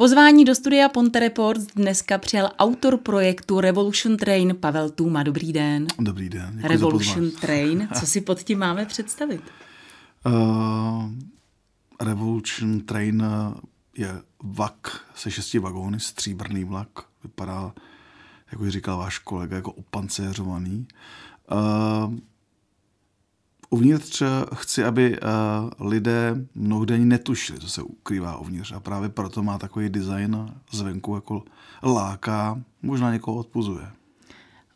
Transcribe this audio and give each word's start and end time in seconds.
Pozvání 0.00 0.44
do 0.44 0.54
studia 0.54 0.88
Ponte 0.88 1.20
Report 1.20 1.60
dneska 1.76 2.18
přijal 2.18 2.50
autor 2.58 2.96
projektu 2.96 3.60
Revolution 3.60 4.16
Train 4.16 4.56
Pavel 4.60 4.90
Tuma. 4.90 5.22
Dobrý 5.22 5.52
den. 5.52 5.86
Dobrý 5.98 6.28
den. 6.28 6.60
Revolution 6.62 7.30
Train, 7.30 7.88
co 8.00 8.06
si 8.06 8.20
pod 8.20 8.42
tím 8.42 8.58
máme 8.58 8.86
představit? 8.86 9.40
Uh, 10.26 11.10
Revolution 12.00 12.80
Train 12.80 13.24
je 13.96 14.22
vlak 14.42 15.00
se 15.14 15.30
šesti 15.30 15.58
vagóny, 15.58 16.00
stříbrný 16.00 16.64
vlak. 16.64 16.88
Vypadá, 17.24 17.72
jak 18.52 18.70
říkal 18.70 18.98
váš 18.98 19.18
kolega, 19.18 19.56
jako 19.56 19.72
opancéřovaný. 19.72 20.86
Uh, 21.52 22.14
Uvnitř 23.70 24.22
chci, 24.54 24.84
aby 24.84 25.18
uh, 25.20 25.88
lidé 25.90 26.36
mnohdy 26.54 26.94
ani 26.94 27.04
netušili, 27.04 27.60
co 27.60 27.68
se 27.68 27.82
ukrývá 27.82 28.38
uvnitř. 28.38 28.72
A 28.72 28.80
právě 28.80 29.08
proto 29.08 29.42
má 29.42 29.58
takový 29.58 29.88
design 29.88 30.54
zvenku 30.70 31.14
jako 31.14 31.42
láká, 31.82 32.62
možná 32.82 33.12
někoho 33.12 33.36
odpuzuje. 33.36 33.86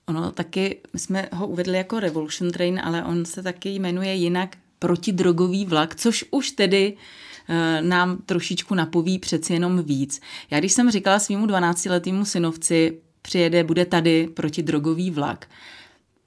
Ono 0.07 0.33
taky, 0.33 0.81
my 0.93 0.99
jsme 0.99 1.29
ho 1.33 1.47
uvedli 1.47 1.77
jako 1.77 2.01
Revolution 2.01 2.51
Train, 2.51 2.81
ale 2.85 3.05
on 3.05 3.25
se 3.25 3.43
taky 3.43 3.69
jmenuje 3.69 4.15
jinak 4.15 4.57
protidrogový 4.79 5.67
vlak, 5.67 5.95
což 5.95 6.25
už 6.31 6.51
tedy 6.51 6.97
uh, 6.97 7.89
nám 7.89 8.17
trošičku 8.17 8.75
napoví 8.75 9.19
přeci 9.19 9.53
jenom 9.53 9.83
víc. 9.83 10.21
Já 10.51 10.59
když 10.59 10.73
jsem 10.73 10.91
říkala 10.91 11.19
svýmu 11.19 11.47
12-letýmu 11.47 12.25
synovci, 12.25 12.99
přijede, 13.23 13.65
bude 13.65 13.85
tady 13.85 14.29
protidrogový 14.35 15.11
vlak, 15.11 15.47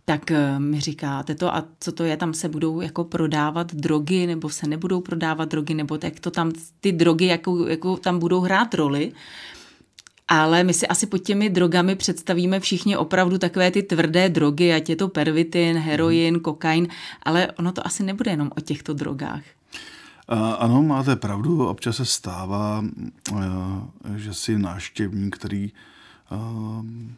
tak 0.06 0.32
eh, 0.32 0.60
mi 0.60 0.80
říkáte 0.80 1.36
to 1.36 1.56
a 1.56 1.64
co 1.80 1.92
to 1.92 2.04
je, 2.04 2.18
tam 2.18 2.34
se 2.34 2.50
budou 2.50 2.82
jako 2.82 3.04
prodávat 3.04 3.76
drogy 3.76 4.28
nebo 4.28 4.50
se 4.50 4.68
nebudou 4.68 5.02
prodávat 5.02 5.50
drogy, 5.50 5.74
nebo 5.74 5.98
jak 6.04 6.20
to 6.20 6.32
tam, 6.32 6.52
ty 6.80 6.92
drogy, 6.92 7.26
jakou, 7.26 7.68
jakou 7.68 7.98
tam 7.98 8.20
budou 8.20 8.40
hrát 8.40 8.74
roli. 8.74 9.12
Ale 10.28 10.64
my 10.64 10.74
si 10.74 10.88
asi 10.88 11.08
pod 11.08 11.18
těmi 11.18 11.50
drogami 11.50 11.96
představíme 11.96 12.60
všichni 12.60 12.98
opravdu 12.98 13.38
takové 13.38 13.72
ty 13.72 13.84
tvrdé 13.84 14.30
drogy, 14.30 14.74
ať 14.74 14.90
je 14.90 14.96
to 14.96 15.08
pervitin, 15.08 15.78
heroin, 15.78 16.40
kokain, 16.40 16.88
ale 17.24 17.52
ono 17.52 17.72
to 17.72 17.88
asi 17.88 18.04
nebude 18.04 18.32
jenom 18.32 18.52
o 18.58 18.62
těchto 18.62 18.94
drogách. 18.94 19.44
Ano, 20.58 20.84
máte 20.84 21.16
pravdu, 21.16 21.68
občas 21.68 21.96
se 21.96 22.06
stává, 22.06 22.84
eh, 23.32 23.44
že 24.16 24.34
si 24.34 24.58
náštěvník, 24.58 25.38
který 25.38 25.72
eh, 26.32 27.16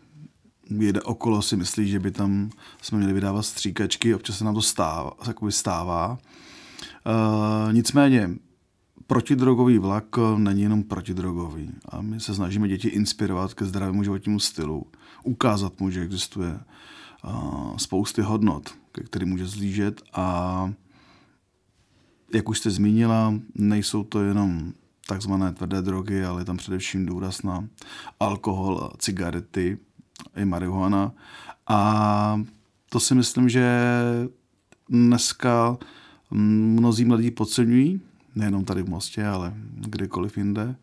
jede 0.69 1.01
okolo, 1.01 1.41
si 1.41 1.55
myslí, 1.55 1.89
že 1.89 1.99
by 1.99 2.11
tam 2.11 2.49
jsme 2.81 2.97
měli 2.97 3.13
vydávat 3.13 3.43
stříkačky, 3.43 4.15
občas 4.15 4.37
se 4.37 4.45
nám 4.45 4.55
to 4.55 4.61
stává. 4.61 5.11
stává. 5.49 6.17
Uh, 7.05 7.73
nicméně, 7.73 8.29
protidrogový 9.07 9.77
vlak 9.77 10.05
není 10.37 10.61
jenom 10.61 10.83
protidrogový. 10.83 11.71
A 11.89 12.01
my 12.01 12.19
se 12.19 12.35
snažíme 12.35 12.67
děti 12.67 12.87
inspirovat 12.87 13.53
ke 13.53 13.65
zdravému 13.65 14.03
životnímu 14.03 14.39
stylu, 14.39 14.85
ukázat 15.23 15.79
mu, 15.79 15.89
že 15.89 16.01
existuje 16.01 16.59
uh, 17.23 17.77
spousty 17.77 18.21
hodnot, 18.21 18.69
ke 18.91 19.03
kterým 19.03 19.29
může 19.29 19.47
zlížet 19.47 20.01
a 20.13 20.73
jak 22.33 22.49
už 22.49 22.59
jste 22.59 22.71
zmínila, 22.71 23.33
nejsou 23.55 24.03
to 24.03 24.21
jenom 24.21 24.73
takzvané 25.07 25.51
tvrdé 25.51 25.81
drogy, 25.81 26.25
ale 26.25 26.41
je 26.41 26.45
tam 26.45 26.57
především 26.57 27.05
důraz 27.05 27.43
na 27.43 27.67
alkohol 28.19 28.83
a 28.83 28.97
cigarety, 28.97 29.77
i 30.35 30.45
marihuana. 30.45 31.11
A 31.67 32.41
to 32.89 32.99
si 32.99 33.15
myslím, 33.15 33.49
že 33.49 33.67
dneska 34.89 35.77
mnozí 36.31 37.05
mladí 37.05 37.31
podceňují, 37.31 38.01
nejenom 38.35 38.65
tady 38.65 38.81
v 38.81 38.89
Mostě, 38.89 39.27
ale 39.27 39.53
kdekoliv 39.75 40.37
jinde. 40.37 40.75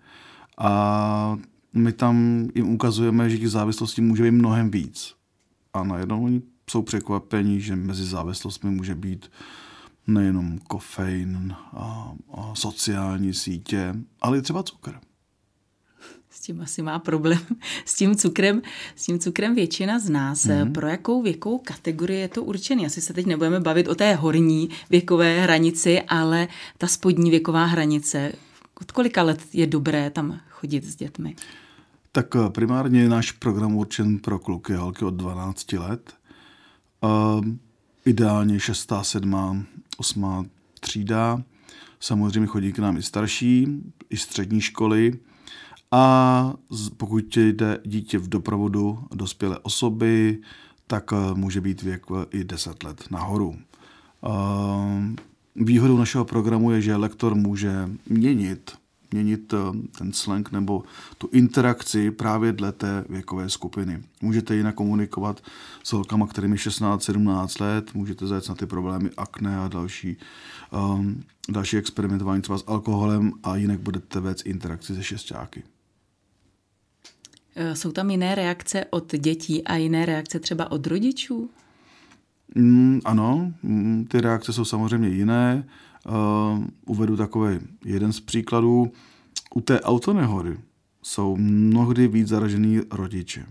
A 0.59 1.37
my 1.73 1.93
tam 1.93 2.49
jim 2.55 2.69
ukazujeme, 2.69 3.31
že 3.31 3.39
těch 3.39 3.51
závislostí 3.51 4.03
může 4.03 4.23
být 4.23 4.31
mnohem 4.31 4.71
víc. 4.71 5.15
A 5.73 5.85
najednou 5.85 6.25
oni 6.25 6.43
jsou 6.71 6.83
překvapení, 6.83 7.61
že 7.61 7.77
mezi 7.77 8.05
závislostmi 8.05 8.71
může 8.71 8.95
být 8.95 9.31
nejenom 10.07 10.59
kofein 10.59 11.55
a, 11.73 12.13
a 12.35 12.55
sociální 12.55 13.35
sítě, 13.35 13.95
ale 14.21 14.39
i 14.39 14.43
třeba 14.43 14.63
cukr 14.63 15.01
s 16.35 16.41
tím 16.41 16.61
asi 16.61 16.83
má 16.83 16.99
problém, 16.99 17.39
s 17.85 17.95
tím 17.95 18.17
cukrem, 18.17 18.63
s 18.97 19.07
tím 19.07 19.19
cukrem 19.19 19.55
většina 19.55 19.99
z 19.99 20.09
nás. 20.09 20.47
Mm-hmm. 20.47 20.73
Pro 20.73 20.89
jakou 20.89 21.23
věkovou 21.23 21.59
kategorii 21.59 22.21
je 22.21 22.29
to 22.29 22.43
určený? 22.43 22.87
Asi 22.87 23.01
se 23.01 23.13
teď 23.13 23.27
nebudeme 23.27 23.61
bavit 23.61 23.89
o 23.89 23.95
té 23.95 24.15
horní 24.15 24.71
věkové 24.91 25.41
hranici, 25.41 26.03
ale 26.03 26.49
ta 26.79 26.87
spodní 26.87 27.31
věková 27.31 27.65
hranice. 27.65 28.33
Od 28.81 28.93
kolika 28.93 29.23
let 29.23 29.41
je 29.53 29.67
dobré 29.67 30.11
tam 30.11 30.41
chodit 30.51 30.85
s 30.85 30.97
dětmi? 30.97 31.37
Tak 32.13 32.37
eh, 32.37 32.51
primárně 32.51 33.01
je 33.01 33.09
náš 33.09 33.33
program 33.33 33.75
určen 33.75 34.19
pro 34.19 34.39
kluky 34.39 34.75
a 34.75 34.81
holky 34.81 35.05
od 35.05 35.15
12 35.15 35.73
let. 35.73 36.15
Uh, 37.01 37.45
ideálně 38.05 38.61
6., 38.61 38.93
7., 39.03 39.67
8. 39.97 40.51
třída. 40.81 41.43
Samozřejmě 42.01 42.47
chodí 42.47 42.73
k 42.73 42.79
nám 42.79 42.97
i 42.97 43.03
starší, 43.03 43.69
i 44.11 44.17
střední 44.17 44.61
školy. 44.61 45.19
A 45.97 46.55
pokud 46.97 47.37
jde 47.37 47.81
dítě 47.85 48.19
v 48.19 48.29
doprovodu 48.29 48.99
dospělé 49.15 49.59
osoby, 49.59 50.39
tak 50.87 51.13
eh, 51.13 51.35
může 51.35 51.61
být 51.61 51.83
věk 51.83 52.07
eh, 52.11 52.27
i 52.31 52.45
10 52.45 52.83
let 52.83 53.05
nahoru. 53.11 53.57
Eh, 53.57 55.15
výhodou 55.57 55.99
našeho 55.99 56.25
programu 56.25 56.71
je, 56.71 56.81
že 56.81 56.97
lektor 56.97 57.35
může 57.35 57.89
měnit, 58.09 58.73
měnit 59.13 59.55
ten 59.99 60.13
slang 60.13 60.53
nebo 60.53 60.83
tu 61.19 61.29
interakci 61.33 62.11
právě 62.11 62.53
dle 62.53 62.73
té 62.73 63.05
věkové 63.09 63.51
skupiny. 63.51 64.03
Můžete 64.23 64.55
jinak 64.55 64.75
komunikovat 64.75 65.41
s 65.83 65.93
holkama, 65.93 66.27
kterými 66.27 66.57
16-17 66.57 67.61
let, 67.65 67.95
můžete 67.95 68.27
zajít 68.27 68.49
na 68.49 68.55
ty 68.55 68.67
problémy 68.67 69.11
akné 69.17 69.59
a 69.59 69.69
další, 69.69 70.17
um, 70.97 71.23
další 71.49 71.77
experimentování 71.77 72.43
třeba 72.43 72.59
s 72.59 72.65
alkoholem 72.67 73.33
a 73.43 73.57
jinak 73.57 73.81
budete 73.81 74.21
vést 74.21 74.47
interakci 74.47 74.95
se 74.95 75.03
šestáky. 75.03 75.63
Eh, 77.57 77.77
jsou 77.77 77.93
tam 77.93 78.11
jiné 78.11 78.35
reakce 78.35 78.85
od 78.91 79.15
dětí 79.15 79.65
a 79.65 79.77
jiné 79.77 80.07
reakce 80.07 80.41
třeba 80.41 80.71
od 80.71 80.87
rodičů? 80.87 81.51
Mm, 82.55 83.01
ano, 83.05 83.53
mm, 83.63 84.05
ty 84.05 84.21
reakce 84.21 84.53
jsou 84.53 84.65
samozřejmě 84.65 85.09
jiné. 85.09 85.65
Uh, 86.07 86.65
uvedu 86.87 87.17
takový 87.17 87.59
jeden 87.85 88.13
z 88.13 88.21
příkladů. 88.21 88.93
U 89.55 89.61
té 89.61 89.81
autonehody 89.81 90.59
jsou 91.03 91.37
mnohdy 91.37 92.09
víc 92.09 92.29
zaražený 92.29 92.81
rodiče. 92.91 93.47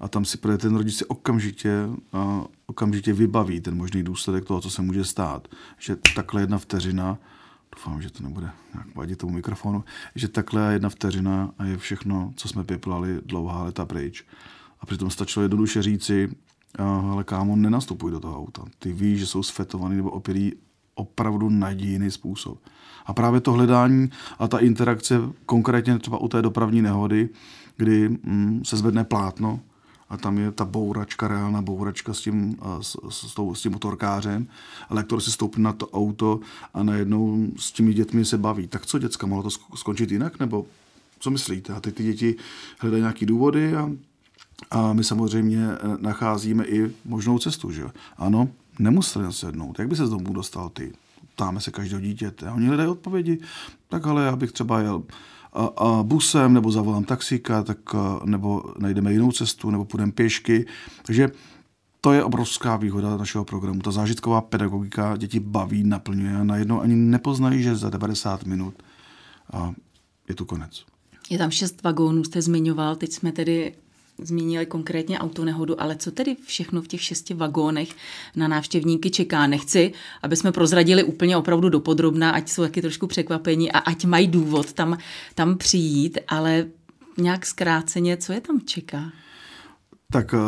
A 0.00 0.08
tam 0.08 0.24
si 0.24 0.38
ten 0.58 0.76
rodič 0.76 0.94
si 0.94 1.04
okamžitě, 1.04 1.70
uh, 2.14 2.44
okamžitě 2.66 3.12
vybaví 3.12 3.60
ten 3.60 3.76
možný 3.76 4.02
důsledek 4.02 4.44
toho, 4.44 4.60
co 4.60 4.70
se 4.70 4.82
může 4.82 5.04
stát. 5.04 5.48
Že 5.78 5.96
takhle 6.14 6.42
jedna 6.42 6.58
vteřina 6.58 7.18
doufám, 7.76 8.02
že 8.02 8.10
to 8.10 8.22
nebude 8.22 8.50
nějak 8.74 8.94
vadit 8.94 9.18
tomu 9.18 9.32
mikrofonu, 9.32 9.84
že 10.14 10.28
takhle 10.28 10.72
jedna 10.72 10.88
vteřina 10.88 11.50
a 11.58 11.64
je 11.64 11.76
všechno, 11.76 12.32
co 12.36 12.48
jsme 12.48 12.64
piplali 12.64 13.20
dlouhá 13.24 13.62
leta 13.62 13.84
pryč. 13.84 14.24
A 14.80 14.86
přitom 14.86 15.10
stačilo 15.10 15.42
jednoduše 15.42 15.82
říci, 15.82 16.30
ale 16.78 17.24
kámo, 17.24 17.56
nenastupuj 17.56 18.10
do 18.10 18.20
toho 18.20 18.38
auta. 18.38 18.62
Ty 18.78 18.92
víš, 18.92 19.18
že 19.18 19.26
jsou 19.26 19.42
sfetovaný 19.42 19.96
nebo 19.96 20.10
opilí 20.10 20.52
opravdu 20.94 21.50
nadějný 21.50 22.10
způsob. 22.10 22.58
A 23.06 23.12
právě 23.12 23.40
to 23.40 23.52
hledání 23.52 24.10
a 24.38 24.48
ta 24.48 24.58
interakce, 24.58 25.20
konkrétně 25.46 25.98
třeba 25.98 26.18
u 26.18 26.28
té 26.28 26.42
dopravní 26.42 26.82
nehody, 26.82 27.28
kdy 27.76 28.08
mm, 28.08 28.60
se 28.64 28.76
zvedne 28.76 29.04
plátno 29.04 29.60
a 30.10 30.16
tam 30.16 30.38
je 30.38 30.50
ta 30.52 30.64
bouračka, 30.64 31.28
reálná 31.28 31.62
bouračka 31.62 32.14
s 32.14 32.20
tím, 32.20 32.56
s, 32.80 32.96
s, 33.08 33.34
s, 33.54 33.62
tím 33.62 33.72
motorkářem. 33.72 34.46
A 34.88 34.94
lektor 34.94 35.20
si 35.20 35.32
stoupne 35.32 35.62
na 35.62 35.72
to 35.72 35.88
auto 35.88 36.40
a 36.74 36.82
najednou 36.82 37.46
s 37.56 37.72
těmi 37.72 37.94
dětmi 37.94 38.24
se 38.24 38.38
baví. 38.38 38.68
Tak 38.68 38.86
co, 38.86 38.98
děcka, 38.98 39.26
mohlo 39.26 39.50
to 39.50 39.58
skončit 39.74 40.10
jinak? 40.10 40.40
Nebo 40.40 40.66
co 41.18 41.30
myslíte? 41.30 41.72
A 41.72 41.80
teď 41.80 41.94
ty 41.94 42.02
děti 42.02 42.36
hledají 42.78 43.00
nějaké 43.00 43.26
důvody 43.26 43.76
a, 43.76 43.90
a 44.70 44.92
my 44.92 45.04
samozřejmě 45.04 45.64
e, 45.66 45.78
nacházíme 46.00 46.64
i 46.64 46.90
možnou 47.04 47.38
cestu. 47.38 47.72
Že? 47.72 47.84
Ano, 48.16 48.48
nemuseli 48.78 49.32
sednout. 49.32 49.78
Jak 49.78 49.88
by 49.88 49.96
se 49.96 50.06
z 50.06 50.10
domu 50.10 50.32
dostal 50.32 50.68
ty? 50.68 50.92
Ptáme 51.34 51.60
se 51.60 51.70
každého 51.70 52.00
dítěte. 52.00 52.48
A 52.48 52.54
oni 52.54 52.66
hledají 52.66 52.88
odpovědi. 52.88 53.38
Tak 53.88 54.06
ale 54.06 54.24
já 54.24 54.36
bych 54.36 54.52
třeba 54.52 54.80
jel 54.80 55.02
a, 55.52 56.02
busem, 56.02 56.54
nebo 56.54 56.70
zavolám 56.70 57.04
taxíka, 57.04 57.62
tak, 57.62 57.78
nebo 58.24 58.62
najdeme 58.78 59.12
jinou 59.12 59.32
cestu, 59.32 59.70
nebo 59.70 59.84
půjdeme 59.84 60.12
pěšky. 60.12 60.66
Takže 61.06 61.30
to 62.00 62.12
je 62.12 62.24
obrovská 62.24 62.76
výhoda 62.76 63.16
našeho 63.16 63.44
programu. 63.44 63.80
Ta 63.80 63.90
zážitková 63.90 64.40
pedagogika 64.40 65.16
děti 65.16 65.40
baví, 65.40 65.84
naplňuje 65.84 66.36
a 66.36 66.44
najednou 66.44 66.80
ani 66.80 66.94
nepoznají, 66.94 67.62
že 67.62 67.76
za 67.76 67.90
90 67.90 68.44
minut 68.44 68.74
je 70.28 70.34
tu 70.34 70.44
konec. 70.44 70.84
Je 71.30 71.38
tam 71.38 71.50
šest 71.50 71.82
vagónů, 71.82 72.24
jste 72.24 72.42
zmiňoval, 72.42 72.96
teď 72.96 73.12
jsme 73.12 73.32
tedy 73.32 73.74
zmínili 74.18 74.66
konkrétně 74.66 75.18
autonehodu, 75.18 75.80
ale 75.80 75.96
co 75.96 76.10
tedy 76.10 76.36
všechno 76.44 76.82
v 76.82 76.88
těch 76.88 77.02
šesti 77.02 77.34
vagónech 77.34 77.88
na 78.36 78.48
návštěvníky 78.48 79.10
čeká? 79.10 79.46
Nechci, 79.46 79.92
aby 80.22 80.36
jsme 80.36 80.52
prozradili 80.52 81.04
úplně 81.04 81.36
opravdu 81.36 81.68
dopodrobná, 81.68 82.30
ať 82.30 82.48
jsou 82.48 82.62
taky 82.62 82.82
trošku 82.82 83.06
překvapení 83.06 83.72
a 83.72 83.78
ať 83.78 84.04
mají 84.04 84.26
důvod 84.26 84.72
tam, 84.72 84.98
tam 85.34 85.58
přijít, 85.58 86.18
ale 86.28 86.66
nějak 87.18 87.46
zkráceně, 87.46 88.16
co 88.16 88.32
je 88.32 88.40
tam 88.40 88.60
čeká? 88.60 89.12
Tak 90.12 90.34
eh, 90.34 90.38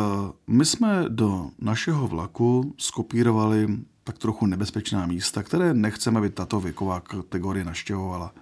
my 0.47 0.65
jsme 0.65 1.05
do 1.07 1.49
našeho 1.59 2.07
vlaku 2.07 2.73
skopírovali 2.77 3.67
tak 4.03 4.17
trochu 4.17 4.45
nebezpečná 4.45 5.05
místa, 5.05 5.43
které 5.43 5.73
nechceme, 5.73 6.17
aby 6.17 6.29
tato 6.29 6.59
věková 6.59 6.99
kategorie 6.99 7.65
naštěvovala. 7.65 8.33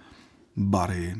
Bary, 0.56 1.14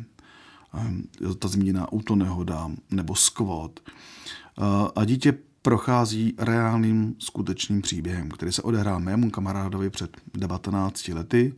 ta 1.39 1.49
zmíněná 1.49 1.93
autonehoda 1.93 2.71
nebo 2.91 3.15
skvot. 3.15 3.81
Eh, 3.87 4.63
a 4.97 5.05
dítě 5.05 5.39
prochází 5.63 6.35
reálným 6.39 7.15
skutečným 7.19 7.83
příběhem, 7.83 8.29
který 8.29 8.53
se 8.53 8.63
odehrál 8.63 9.01
mému 9.01 9.31
kamarádovi 9.31 9.91
před 9.91 10.17
19 10.35 11.09
lety 11.09 11.55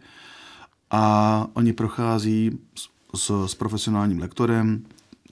a 0.90 1.46
oni 1.52 1.72
prochází 1.72 2.58
s, 3.14 3.46
s 3.46 3.54
profesionálním 3.54 4.18
lektorem 4.18 4.84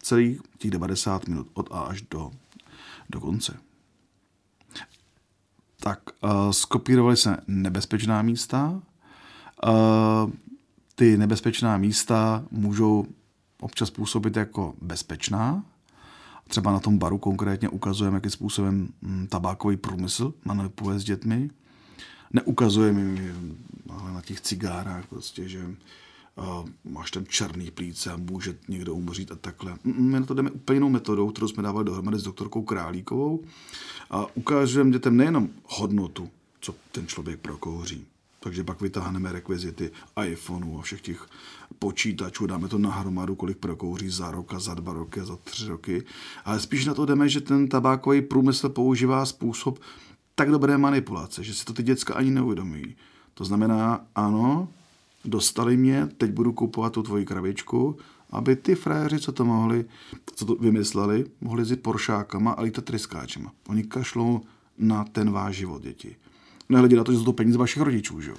celých 0.03 0.41
těch 0.59 0.71
90 0.71 1.29
minut 1.29 1.47
od 1.55 1.69
A 1.71 1.81
až 1.81 2.03
do, 2.11 2.31
do 3.11 3.21
konce. 3.21 3.57
Tak 5.81 6.01
uh, 6.21 6.51
skopírovali 6.51 7.17
se 7.17 7.37
nebezpečná 7.47 8.23
místa. 8.23 8.83
Uh, 9.67 10.31
ty 10.95 11.17
nebezpečná 11.17 11.77
místa 11.77 12.45
můžou 12.51 13.07
občas 13.61 13.91
působit 13.91 14.37
jako 14.37 14.75
bezpečná. 14.83 15.65
Třeba 16.49 16.73
na 16.73 16.81
tom 16.81 16.99
baru 16.99 17.19
konkrétně 17.19 17.69
ukazujeme, 17.69 18.17
jakým 18.17 18.31
způsobem 18.31 18.89
hm, 19.03 19.27
tabákový 19.27 19.77
průmysl 19.77 20.35
manipuluje 20.45 20.99
s 20.99 21.05
dětmi. 21.05 21.51
Neukazujeme 22.33 23.01
jim 23.01 23.59
ale 23.91 24.13
na 24.13 24.21
těch 24.23 24.41
cigárách 24.41 25.07
prostě, 25.07 25.49
že 25.49 25.67
uh, 25.67 26.69
máš 26.85 27.11
tam 27.11 27.27
černý 27.27 27.71
plíce 27.71 28.13
a 28.13 28.17
může 28.17 28.57
někdo 28.69 28.95
umřít 28.95 29.33
a 29.33 29.37
takhle. 29.37 29.77
My 29.85 30.21
na 30.21 30.27
to 30.27 30.35
jdeme 30.35 30.51
úplně 30.51 30.77
jinou 30.77 30.89
metodou, 30.89 31.31
kterou 31.31 31.49
jsme 31.49 31.63
dávali 31.63 31.85
dohromady 31.85 32.19
s 32.19 32.23
doktorkou 32.23 32.63
Králíkovou 32.63 33.45
a 34.11 34.27
ukážeme 34.37 34.91
dětem 34.91 35.17
nejenom 35.17 35.49
hodnotu, 35.65 36.31
co 36.61 36.75
ten 36.93 37.07
člověk 37.07 37.41
prokouří, 37.41 38.07
takže 38.41 38.65
pak 38.65 38.81
vytáhneme 38.81 39.33
rekvizity 39.33 39.91
iPhoneu 40.27 40.79
a 40.79 40.83
všech 40.83 41.01
těch 41.01 41.29
počítačů, 41.83 42.47
dáme 42.47 42.69
to 42.69 42.79
na 42.79 42.91
hromadu, 42.91 43.35
kolik 43.35 43.59
prokouří 43.59 44.11
za 44.11 44.31
rok 44.31 44.55
a 44.55 44.59
za 44.59 44.75
dva 44.75 44.93
roky 44.93 45.21
a 45.21 45.25
za 45.25 45.37
tři 45.37 45.67
roky. 45.67 46.03
Ale 46.45 46.61
spíš 46.61 46.87
na 46.87 46.95
to 46.95 47.07
jdeme, 47.07 47.29
že 47.29 47.41
ten 47.41 47.69
tabákový 47.69 48.23
průmysl 48.23 48.69
používá 48.69 49.27
způsob 49.27 49.79
tak 50.35 50.51
dobré 50.51 50.79
manipulace, 50.79 51.45
že 51.45 51.55
si 51.55 51.65
to 51.65 51.73
ty 51.73 51.83
děcka 51.83 52.15
ani 52.15 52.31
neuvědomují. 52.31 52.97
To 53.35 53.45
znamená, 53.45 54.07
ano, 54.15 54.69
dostali 55.25 55.77
mě, 55.77 56.07
teď 56.07 56.31
budu 56.31 56.53
kupovat 56.53 56.93
tu 56.93 57.03
tvoji 57.03 57.27
krabičku, 57.27 57.97
aby 58.31 58.57
ty 58.57 58.75
frajeři, 58.75 59.19
co 59.19 59.33
to 59.33 59.45
mohli, 59.45 59.85
co 60.35 60.45
to 60.45 60.55
vymysleli, 60.55 61.25
mohli 61.41 61.65
jít 61.71 61.83
poršákama 61.83 62.53
a 62.53 62.63
lítat 62.63 62.85
tryskáčema. 62.85 63.53
Oni 63.69 63.85
kašlou 63.85 64.41
na 64.79 65.05
ten 65.05 65.31
váš 65.31 65.57
život, 65.57 65.83
děti. 65.83 66.17
Nehledě 66.69 66.97
na 66.97 67.05
to, 67.05 67.13
že 67.13 67.19
jsou 67.19 67.25
to 67.25 67.33
peníze 67.33 67.59
vašich 67.59 67.83
rodičů, 67.83 68.21
že 68.21 68.31
jo. 68.31 68.37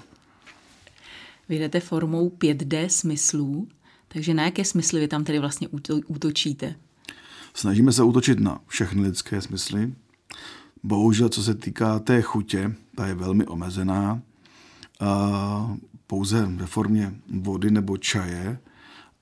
Vy 1.51 1.59
jdete 1.59 1.79
formou 1.79 2.29
5D 2.29 2.87
smyslů, 2.87 3.67
takže 4.07 4.33
na 4.33 4.43
jaké 4.43 4.65
smysly 4.65 4.99
vy 4.99 5.07
tam 5.07 5.23
tedy 5.23 5.39
vlastně 5.39 5.67
útočíte? 6.07 6.75
Snažíme 7.53 7.91
se 7.91 8.03
útočit 8.03 8.39
na 8.39 8.59
všechny 8.67 9.01
lidské 9.01 9.41
smysly. 9.41 9.93
Bohužel, 10.83 11.29
co 11.29 11.43
se 11.43 11.55
týká 11.55 11.99
té 11.99 12.21
chutě, 12.21 12.75
ta 12.95 13.07
je 13.07 13.15
velmi 13.15 13.45
omezená. 13.45 14.21
A 14.99 15.75
pouze 16.07 16.45
ve 16.45 16.65
formě 16.65 17.13
vody 17.39 17.71
nebo 17.71 17.97
čaje 17.97 18.59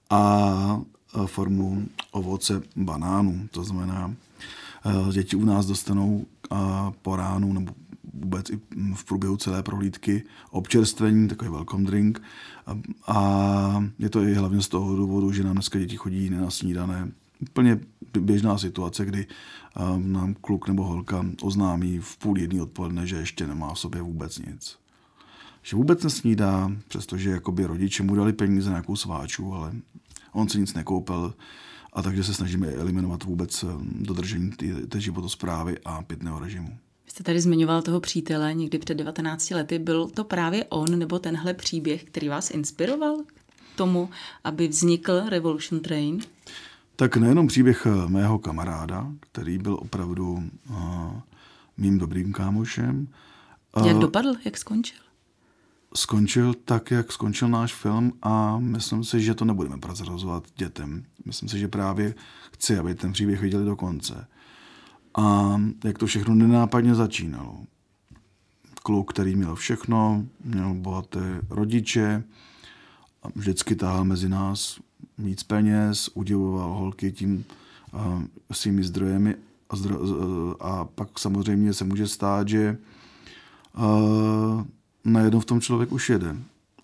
a 0.10 0.82
formu 1.26 1.88
ovoce 2.12 2.62
banánu. 2.76 3.48
To 3.52 3.64
znamená, 3.64 4.16
děti 5.14 5.36
u 5.36 5.46
nás 5.46 5.66
dostanou 5.66 6.26
po 7.02 7.16
ránu 7.16 7.54
nebo 7.54 7.74
vůbec 8.14 8.50
i 8.50 8.60
v 8.96 9.06
průběhu 9.06 9.38
celé 9.38 9.64
prohlídky 9.64 10.24
občerstvení, 10.52 11.28
takový 11.28 11.52
welcome 11.52 11.86
drink. 11.86 12.22
A 13.08 13.84
je 14.00 14.10
to 14.10 14.22
i 14.22 14.34
hlavně 14.34 14.62
z 14.62 14.68
toho 14.68 14.96
důvodu, 14.96 15.32
že 15.32 15.44
nám 15.44 15.54
dneska 15.54 15.80
děti 15.80 15.98
chodí 15.98 16.30
nenasnídané. 16.30 17.12
Úplně 17.42 17.80
běžná 18.20 18.58
situace, 18.58 19.06
kdy 19.06 19.28
nám 19.98 20.34
kluk 20.34 20.68
nebo 20.68 20.84
holka 20.84 21.26
oznámí 21.42 22.00
v 22.00 22.18
půl 22.18 22.38
jedný 22.38 22.62
odpoledne, 22.62 23.08
že 23.08 23.16
ještě 23.16 23.48
nemá 23.48 23.74
v 23.74 23.80
sobě 23.80 24.02
vůbec 24.02 24.40
nic. 24.40 24.78
Že 25.62 25.76
vůbec 25.76 26.04
nesnídá, 26.04 26.72
přestože 26.88 27.30
jakoby 27.30 27.66
rodiče 27.66 28.04
mu 28.04 28.16
dali 28.16 28.34
peníze 28.34 28.70
na 28.70 28.74
nějakou 28.74 28.96
sváču, 28.96 29.54
ale 29.54 29.72
on 30.32 30.50
si 30.50 30.60
nic 30.60 30.74
nekoupil, 30.74 31.34
a 31.94 32.02
takže 32.02 32.24
se 32.24 32.34
snažíme 32.34 32.68
eliminovat 32.68 33.24
vůbec 33.24 33.66
dodržení 33.82 34.52
té 34.90 35.02
životosprávy 35.02 35.78
a 35.86 36.02
pitného 36.02 36.40
režimu. 36.40 36.78
Vy 37.10 37.14
jste 37.14 37.24
tady 37.24 37.42
zmiňoval 37.42 37.82
toho 37.82 38.00
přítele 38.00 38.54
někdy 38.54 38.78
před 38.78 38.94
19 38.94 39.50
lety. 39.50 39.80
Byl 39.80 40.08
to 40.08 40.24
právě 40.24 40.66
on 40.66 41.00
nebo 41.00 41.20
tenhle 41.20 41.54
příběh, 41.54 42.04
který 42.04 42.30
vás 42.30 42.52
inspiroval 42.52 43.18
k 43.74 43.78
tomu, 43.78 44.10
aby 44.44 44.68
vznikl 44.68 45.22
Revolution 45.30 45.82
Train? 45.82 46.20
Tak 46.96 47.18
nejenom 47.18 47.48
příběh 47.48 47.86
eh, 47.86 48.08
mého 48.08 48.40
kamaráda, 48.40 49.12
který 49.20 49.58
byl 49.58 49.74
opravdu 49.74 50.44
uh, 50.70 50.78
mým 51.78 51.98
dobrým 51.98 52.34
kámošem. 52.34 53.08
Jak 53.86 53.96
uh, 53.96 54.02
dopadl? 54.02 54.34
Jak 54.46 54.58
skončil? 54.58 55.00
Skončil 55.96 56.54
tak, 56.54 56.92
jak 56.92 57.12
skončil 57.12 57.48
náš 57.48 57.74
film 57.74 58.14
a 58.22 58.60
myslím 58.60 59.04
si, 59.04 59.22
že 59.22 59.36
to 59.36 59.46
nebudeme 59.46 59.78
prozrazovat 59.78 60.44
dětem. 60.56 61.06
Myslím 61.26 61.50
si, 61.50 61.60
že 61.60 61.68
právě 61.68 62.16
chci, 62.52 62.78
aby 62.78 62.96
ten 62.96 63.14
příběh 63.14 63.42
viděli 63.42 63.66
do 63.66 63.76
konce. 63.76 64.28
A 65.16 65.56
jak 65.84 65.98
to 65.98 66.06
všechno 66.06 66.36
nenápadně 66.36 66.96
začínalo. 66.96 67.58
Kluk, 68.84 69.14
který 69.14 69.36
měl 69.36 69.56
všechno, 69.56 70.26
měl 70.46 70.74
bohaté 70.74 71.42
rodiče, 71.50 72.24
vždycky 73.36 73.76
tahal 73.76 74.04
mezi 74.04 74.30
nás 74.30 74.80
víc 75.18 75.44
peněz, 75.44 76.10
udivoval 76.14 76.74
holky 76.74 77.12
tím 77.12 77.46
uh, 77.94 78.24
svými 78.52 78.84
zdrojemi 78.84 79.36
a, 79.70 79.76
zdro, 79.76 80.00
uh, 80.00 80.54
a 80.60 80.86
pak 80.86 81.20
samozřejmě 81.20 81.74
se 81.74 81.86
může 81.86 82.08
stát, 82.08 82.48
že 82.48 82.78
uh, 83.78 84.64
najednou 85.06 85.40
v 85.40 85.46
tom 85.46 85.62
člověk 85.62 85.92
už 85.92 86.10
jede. 86.10 86.36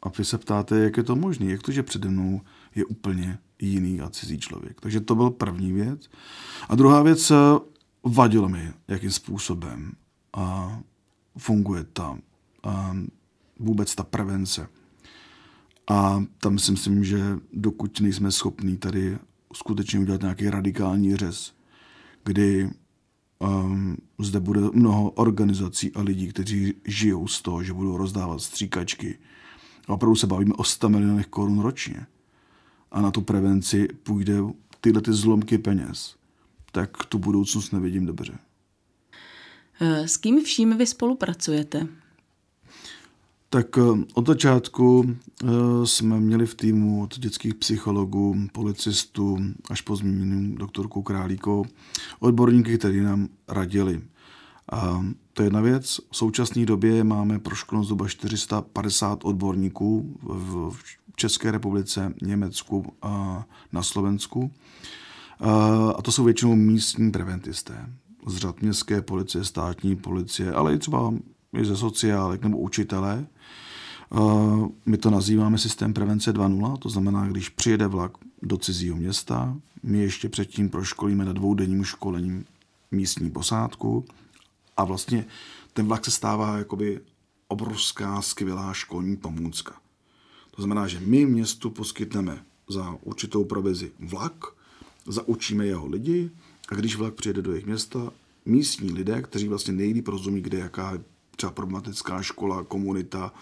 A 0.03 0.09
vy 0.17 0.25
se 0.25 0.37
ptáte, 0.37 0.77
jak 0.79 0.97
je 0.97 1.03
to 1.03 1.15
možné, 1.15 1.45
jak 1.45 1.61
to, 1.61 1.71
že 1.71 1.83
přede 1.83 2.09
mnou 2.09 2.41
je 2.75 2.85
úplně 2.85 3.37
jiný 3.59 4.01
a 4.01 4.09
cizí 4.09 4.39
člověk. 4.39 4.81
Takže 4.81 5.01
to 5.01 5.15
byl 5.15 5.29
první 5.29 5.71
věc. 5.71 6.09
A 6.69 6.75
druhá 6.75 7.01
věc, 7.01 7.31
vadilo 8.05 8.49
mi, 8.49 8.73
jakým 8.87 9.11
způsobem 9.11 9.91
a 10.33 10.79
funguje 11.37 11.83
ta 11.83 12.17
a 12.63 12.97
vůbec 13.59 13.95
ta 13.95 14.03
prevence. 14.03 14.67
A 15.87 16.23
tam 16.37 16.59
si 16.59 16.71
myslím, 16.71 17.03
že 17.03 17.19
dokud 17.53 17.99
nejsme 17.99 18.31
schopní 18.31 18.77
tady 18.77 19.17
skutečně 19.53 19.99
udělat 19.99 20.21
nějaký 20.21 20.49
radikální 20.49 21.15
řez, 21.15 21.53
kdy 22.23 22.69
um, 23.39 23.97
zde 24.19 24.39
bude 24.39 24.61
mnoho 24.73 25.09
organizací 25.09 25.91
a 25.93 26.01
lidí, 26.01 26.27
kteří 26.27 26.73
žijou 26.85 27.27
z 27.27 27.41
toho, 27.41 27.63
že 27.63 27.73
budou 27.73 27.97
rozdávat 27.97 28.41
stříkačky. 28.41 29.19
A 29.87 29.93
opravdu 29.93 30.15
se 30.15 30.27
bavíme 30.27 30.53
o 30.53 30.63
100 30.63 30.89
milionech 30.89 31.27
korun 31.27 31.59
ročně. 31.59 32.07
A 32.91 33.01
na 33.01 33.11
tu 33.11 33.21
prevenci 33.21 33.87
půjde 34.03 34.33
tyhle 34.81 35.01
ty 35.01 35.13
zlomky 35.13 35.57
peněz 35.57 36.15
tak 36.75 37.05
tu 37.05 37.19
budoucnost 37.19 37.71
nevidím 37.71 38.05
dobře. 38.05 38.37
Eh, 39.81 40.07
s 40.07 40.17
kým 40.17 40.43
vším 40.43 40.77
vy 40.77 40.85
spolupracujete? 40.85 41.87
Tak 43.49 43.77
eh, 43.77 43.81
od 44.13 44.27
začátku 44.27 45.05
eh, 45.07 45.47
jsme 45.83 46.19
měli 46.19 46.45
v 46.45 46.55
týmu 46.55 47.03
od 47.03 47.19
dětských 47.19 47.55
psychologů, 47.55 48.35
policistů 48.51 49.37
až 49.69 49.81
po 49.81 49.95
zmíněným 49.95 50.55
doktorku 50.55 51.01
Králíkou 51.01 51.65
odborníky, 52.19 52.77
kteří 52.77 52.99
nám 52.99 53.27
radili. 53.47 54.01
A 54.71 55.05
to 55.33 55.41
je 55.41 55.45
jedna 55.45 55.61
věc. 55.61 55.99
V 56.11 56.17
současné 56.17 56.65
době 56.65 57.03
máme 57.03 57.39
proškoleno 57.39 57.83
zhruba 57.83 58.07
450 58.07 59.25
odborníků 59.25 60.19
v 60.23 60.77
České 61.15 61.51
republice, 61.51 62.13
Německu 62.21 62.93
a 63.01 63.45
na 63.71 63.83
Slovensku. 63.83 64.51
A 65.95 66.01
to 66.01 66.11
jsou 66.11 66.23
většinou 66.23 66.55
místní 66.55 67.11
preventisté 67.11 67.89
z 68.27 68.37
řad 68.37 68.61
městské 68.61 69.01
policie, 69.01 69.43
státní 69.43 69.95
policie, 69.95 70.53
ale 70.53 70.73
i 70.73 70.77
třeba 70.77 71.13
i 71.53 71.65
ze 71.65 71.77
sociálek 71.77 72.43
nebo 72.43 72.57
učitelé. 72.57 73.27
My 74.85 74.97
to 74.97 75.09
nazýváme 75.09 75.57
systém 75.57 75.93
prevence 75.93 76.33
2.0, 76.33 76.77
to 76.77 76.89
znamená, 76.89 77.27
když 77.27 77.49
přijede 77.49 77.87
vlak 77.87 78.11
do 78.41 78.57
cizího 78.57 78.95
města, 78.95 79.57
my 79.83 79.99
ještě 79.99 80.29
předtím 80.29 80.69
proškolíme 80.69 81.25
na 81.25 81.33
dvoudenním 81.33 81.83
školením 81.83 82.45
místní 82.91 83.31
posádku 83.31 84.05
a 84.77 84.83
vlastně 84.83 85.25
ten 85.73 85.87
vlak 85.87 86.05
se 86.05 86.11
stává 86.11 86.57
jakoby 86.57 87.01
obrovská 87.47 88.21
skvělá 88.21 88.73
školní 88.73 89.17
pomůcka. 89.17 89.75
To 90.51 90.61
znamená, 90.61 90.87
že 90.87 90.99
my 90.99 91.25
městu 91.25 91.69
poskytneme 91.69 92.43
za 92.69 92.97
určitou 93.01 93.45
provizi 93.45 93.91
vlak, 93.99 94.45
zaučíme 95.07 95.65
jeho 95.65 95.87
lidi 95.87 96.31
a 96.69 96.75
když 96.75 96.95
vlak 96.95 97.13
přijede 97.13 97.41
do 97.41 97.51
jejich 97.51 97.65
města, 97.65 98.11
místní 98.45 98.91
lidé, 98.91 99.21
kteří 99.21 99.47
vlastně 99.47 99.73
nejlíp 99.73 100.07
rozumí, 100.07 100.41
kde 100.41 100.57
jaká 100.57 100.91
je 100.91 100.99
třeba 101.35 101.51
problematická 101.51 102.21
škola, 102.21 102.63
komunita 102.63 103.33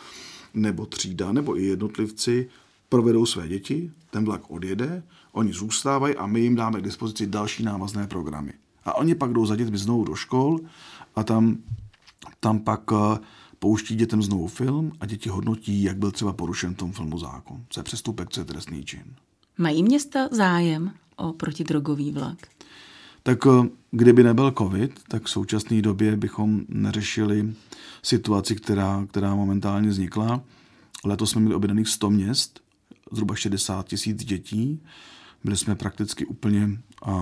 nebo 0.54 0.86
třída, 0.86 1.32
nebo 1.32 1.60
i 1.60 1.64
jednotlivci, 1.64 2.50
provedou 2.90 3.26
své 3.26 3.48
děti, 3.48 3.92
ten 4.10 4.26
vlak 4.26 4.52
odjede, 4.52 5.04
oni 5.32 5.54
zůstávají 5.54 6.16
a 6.16 6.28
my 6.28 6.40
jim 6.40 6.56
dáme 6.56 6.80
k 6.80 6.84
dispozici 6.84 7.28
další 7.28 7.64
návazné 7.64 8.08
programy. 8.08 8.54
A 8.86 8.98
oni 8.98 9.16
pak 9.16 9.34
jdou 9.34 9.46
za 9.46 9.56
dětmi 9.56 9.78
znovu 9.78 10.04
do 10.04 10.16
škol 10.16 10.60
a 11.16 11.24
tam, 11.24 11.58
tam 12.40 12.60
pak 12.60 12.82
eh, 12.92 13.20
pouští 13.60 13.96
dětem 13.96 14.24
znovu 14.24 14.48
film 14.48 14.92
a 15.00 15.06
děti 15.06 15.30
hodnotí, 15.30 15.84
jak 15.84 15.98
byl 15.98 16.12
třeba 16.12 16.34
porušen 16.34 16.74
v 16.74 16.78
tom 16.78 16.92
filmu 16.92 17.20
zákon. 17.20 17.66
Co 17.70 17.80
je 17.80 17.84
přestupek, 17.84 18.30
co 18.30 18.42
je 18.42 18.46
trestný 18.46 18.86
čin. 18.86 19.04
Mají 19.58 19.84
města 19.84 20.28
zájem 20.32 20.92
o 21.16 21.34
protidrogový 21.34 22.12
vlak? 22.12 22.38
Tak 23.24 23.48
eh, 23.48 23.70
kdyby 23.92 24.24
nebyl 24.24 24.52
covid, 24.52 25.00
tak 25.08 25.24
v 25.24 25.30
současné 25.30 25.82
době 25.82 26.18
bychom 26.18 26.62
neřešili 26.68 27.54
situaci, 28.04 28.56
která, 28.56 29.06
která 29.10 29.36
momentálně 29.36 29.90
vznikla. 29.90 30.42
Letos 31.06 31.32
jsme 31.32 31.42
měli 31.42 31.56
objednaných 31.56 31.88
100 31.88 32.10
měst, 32.10 32.60
zhruba 33.12 33.36
60 33.36 33.88
tisíc 33.88 34.24
dětí. 34.26 34.84
Byli 35.44 35.58
jsme 35.58 35.76
prakticky 35.76 36.26
úplně 36.26 36.70
a, 37.06 37.14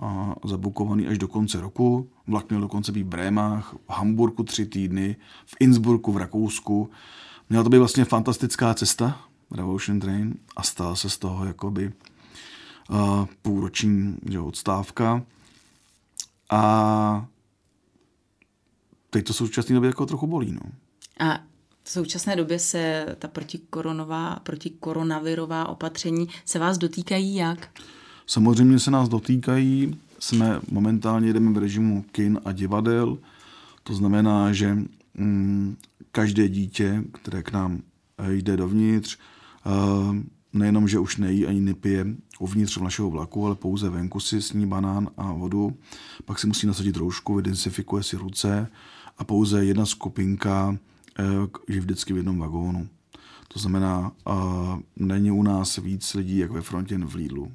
a 0.00 0.34
zabukovaný 0.44 1.06
až 1.06 1.18
do 1.18 1.28
konce 1.28 1.60
roku. 1.60 2.10
Vlak 2.26 2.48
měl 2.48 2.60
dokonce 2.60 2.92
být 2.92 3.02
v 3.02 3.06
Brémách, 3.06 3.74
v 3.74 3.92
Hamburgu 3.92 4.42
tři 4.42 4.66
týdny, 4.66 5.16
v 5.46 5.56
Innsbrucku 5.60 6.12
v 6.12 6.16
Rakousku. 6.16 6.90
Měla 7.50 7.64
to 7.64 7.70
být 7.70 7.78
vlastně 7.78 8.04
fantastická 8.04 8.74
cesta, 8.74 9.20
Revolution 9.50 10.00
Train, 10.00 10.34
a 10.56 10.62
stala 10.62 10.96
se 10.96 11.10
z 11.10 11.18
toho 11.18 11.44
jakoby 11.44 11.92
půlroční 13.42 14.16
že, 14.30 14.40
odstávka. 14.40 15.22
A 16.50 17.26
teď 19.10 19.26
to 19.26 19.32
současné 19.32 19.74
době 19.74 19.88
jako 19.88 20.06
trochu 20.06 20.26
bolí. 20.26 20.52
No. 20.52 20.60
A 21.28 21.40
v 21.82 21.90
současné 21.90 22.36
době 22.36 22.58
se 22.58 23.06
ta 23.18 23.28
protikoronová, 23.28 24.40
protikoronavirová 24.42 25.68
opatření 25.68 26.28
se 26.44 26.58
vás 26.58 26.78
dotýkají 26.78 27.34
jak? 27.34 27.70
Samozřejmě 28.26 28.78
se 28.78 28.90
nás 28.90 29.08
dotýkají. 29.08 29.98
Jsme 30.18 30.60
momentálně 30.70 31.32
jdeme 31.32 31.52
v 31.52 31.58
režimu 31.58 32.04
kin 32.12 32.40
a 32.44 32.52
divadel. 32.52 33.18
To 33.82 33.94
znamená, 33.94 34.52
že 34.52 34.78
mm, 35.14 35.76
každé 36.12 36.48
dítě, 36.48 37.04
které 37.12 37.42
k 37.42 37.52
nám 37.52 37.80
eh, 38.18 38.32
jde 38.34 38.56
dovnitř, 38.56 39.18
uh, 39.66 40.16
nejenom, 40.52 40.88
že 40.88 40.98
už 40.98 41.16
nejí 41.16 41.46
ani 41.46 41.60
nepije 41.60 42.06
uvnitř 42.38 42.76
našeho 42.76 43.10
vlaku, 43.10 43.46
ale 43.46 43.54
pouze 43.54 43.90
venku 43.90 44.20
si 44.20 44.42
sní 44.42 44.66
banán 44.66 45.08
a 45.16 45.32
vodu, 45.32 45.76
pak 46.24 46.38
si 46.38 46.46
musí 46.46 46.66
nasadit 46.66 46.96
roušku, 46.96 47.34
vydezinfikuje 47.34 48.02
si 48.02 48.16
ruce 48.16 48.68
a 49.18 49.24
pouze 49.24 49.64
jedna 49.64 49.86
skupinka 49.86 50.76
eh, 51.18 51.24
je 51.68 51.80
vždycky 51.80 52.12
v 52.12 52.16
jednom 52.16 52.38
vagónu. 52.38 52.88
To 53.48 53.58
znamená, 53.58 54.12
není 54.96 55.30
u 55.30 55.42
nás 55.42 55.76
víc 55.76 56.14
lidí, 56.14 56.38
jak 56.38 56.50
ve 56.50 56.60
frontě 56.60 56.98
v 56.98 57.14
Lidlu. 57.14 57.52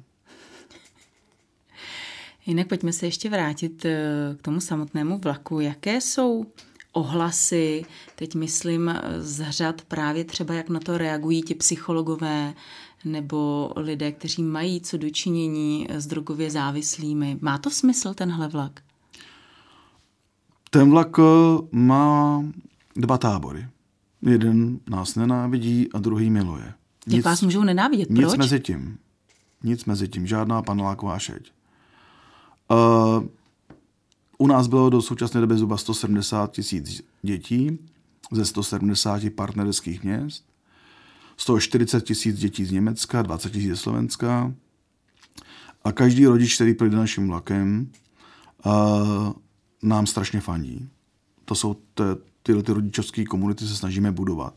Jinak 2.46 2.68
pojďme 2.68 2.92
se 2.92 3.06
ještě 3.06 3.30
vrátit 3.30 3.84
eh, 3.84 4.36
k 4.38 4.42
tomu 4.42 4.60
samotnému 4.60 5.18
vlaku. 5.18 5.60
Jaké 5.60 6.00
jsou 6.00 6.46
ohlasy, 6.92 7.84
teď 8.16 8.34
myslím 8.34 8.94
z 9.18 9.50
řad 9.50 9.82
právě 9.82 10.24
třeba, 10.24 10.54
jak 10.54 10.68
na 10.68 10.80
to 10.80 10.98
reagují 10.98 11.42
ti 11.42 11.54
psychologové 11.54 12.54
nebo 13.04 13.72
lidé, 13.76 14.12
kteří 14.12 14.42
mají 14.42 14.80
co 14.80 14.96
dočinění 14.96 15.86
s 15.90 16.06
drogově 16.06 16.50
závislými. 16.50 17.38
Má 17.40 17.58
to 17.58 17.70
smysl 17.70 18.14
tenhle 18.14 18.48
vlak? 18.48 18.80
Ten 20.70 20.90
vlak 20.90 21.18
eh, 21.18 21.22
má 21.72 22.44
dva 22.96 23.18
tábory. 23.18 23.68
Jeden 24.22 24.80
nás 24.90 25.14
nenávidí 25.14 25.92
a 25.92 25.98
druhý 25.98 26.30
miluje. 26.30 26.72
Nic, 27.06 27.16
Jak 27.16 27.24
vás 27.24 27.42
můžou 27.42 27.64
nenávidět? 27.64 28.08
Proč? 28.08 28.18
Nic 28.18 28.36
mezi 28.36 28.60
tím. 28.60 28.98
Nic 29.62 29.84
mezi 29.84 30.08
tím. 30.08 30.26
Žádná 30.26 30.62
paneláková 30.62 31.18
šeť. 31.18 31.52
Uh, 32.70 33.26
u 34.38 34.46
nás 34.46 34.66
bylo 34.66 34.90
do 34.90 35.02
současné 35.02 35.40
doby 35.40 35.54
zhruba 35.54 35.76
170 35.76 36.52
tisíc 36.52 37.02
dětí 37.22 37.78
ze 38.32 38.44
170 38.44 39.22
partnerských 39.34 40.04
měst. 40.04 40.44
140 41.36 42.04
tisíc 42.04 42.38
dětí 42.38 42.64
z 42.64 42.70
Německa, 42.70 43.22
20 43.22 43.52
tisíc 43.52 43.70
ze 43.70 43.76
Slovenska. 43.76 44.54
A 45.84 45.92
každý 45.92 46.26
rodič, 46.26 46.54
který 46.54 46.74
projde 46.74 46.96
naším 46.96 47.28
vlakem, 47.28 47.90
uh, 48.66 48.72
nám 49.82 50.06
strašně 50.06 50.40
fandí. 50.40 50.88
To 51.44 51.54
jsou 51.54 51.74
te, 51.74 52.04
tyhle 52.42 52.62
ty 52.62 52.72
rodičovské 52.72 53.24
komunity 53.24 53.66
se 53.66 53.76
snažíme 53.76 54.12
budovat. 54.12 54.54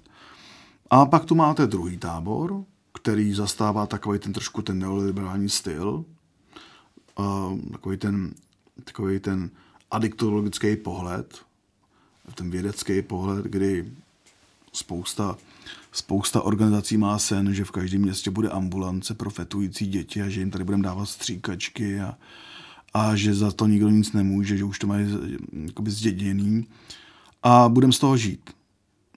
A 0.89 1.05
pak 1.05 1.25
tu 1.25 1.35
máte 1.35 1.67
druhý 1.67 1.97
tábor, 1.97 2.63
který 2.93 3.33
zastává 3.33 3.85
takový 3.85 4.19
ten 4.19 4.33
trošku 4.33 4.61
ten 4.61 4.79
neoliberální 4.79 5.49
styl, 5.49 6.05
uh, 7.19 7.59
takový 7.71 7.97
ten, 7.97 8.33
takový 8.83 9.19
ten 9.19 9.49
adiktologický 9.91 10.75
pohled, 10.75 11.45
ten 12.35 12.49
vědecký 12.49 13.01
pohled, 13.01 13.45
kdy 13.45 13.91
spousta, 14.73 15.37
spousta 15.95 16.41
organizací 16.41 16.97
má 16.97 17.19
sen, 17.19 17.53
že 17.53 17.63
v 17.63 17.71
každém 17.71 18.01
městě 18.01 18.31
bude 18.31 18.49
ambulance 18.49 19.13
pro 19.13 19.29
fetující 19.29 19.87
děti 19.87 20.21
a 20.21 20.29
že 20.29 20.39
jim 20.39 20.51
tady 20.51 20.63
budeme 20.63 20.83
dávat 20.83 21.05
stříkačky 21.05 22.01
a, 22.01 22.17
a 22.93 23.15
že 23.15 23.33
za 23.33 23.51
to 23.51 23.67
nikdo 23.67 23.89
nic 23.89 24.13
nemůže, 24.13 24.57
že 24.57 24.63
už 24.63 24.79
to 24.79 24.87
mají 24.87 25.07
jakoby 25.65 25.91
zděděný. 25.91 26.67
A 27.43 27.69
budeme 27.69 27.93
z 27.93 27.99
toho 27.99 28.17
žít. 28.17 28.49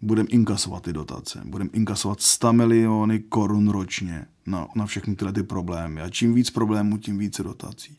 Budeme 0.02 0.28
inkasovat 0.28 0.82
ty 0.82 0.92
dotace. 0.92 1.42
Budeme 1.44 1.70
inkasovat 1.73 2.20
100 2.20 2.52
miliony 2.52 3.18
korun 3.18 3.68
ročně 3.68 4.26
na, 4.47 4.66
na 4.76 4.87
všechny 4.87 5.16
tyhle 5.16 5.32
ty 5.32 5.42
problémy. 5.42 6.02
A 6.02 6.08
čím 6.11 6.35
víc 6.35 6.50
problémů, 6.50 6.99
tím 6.99 7.18
více 7.18 7.42
dotací. 7.42 7.99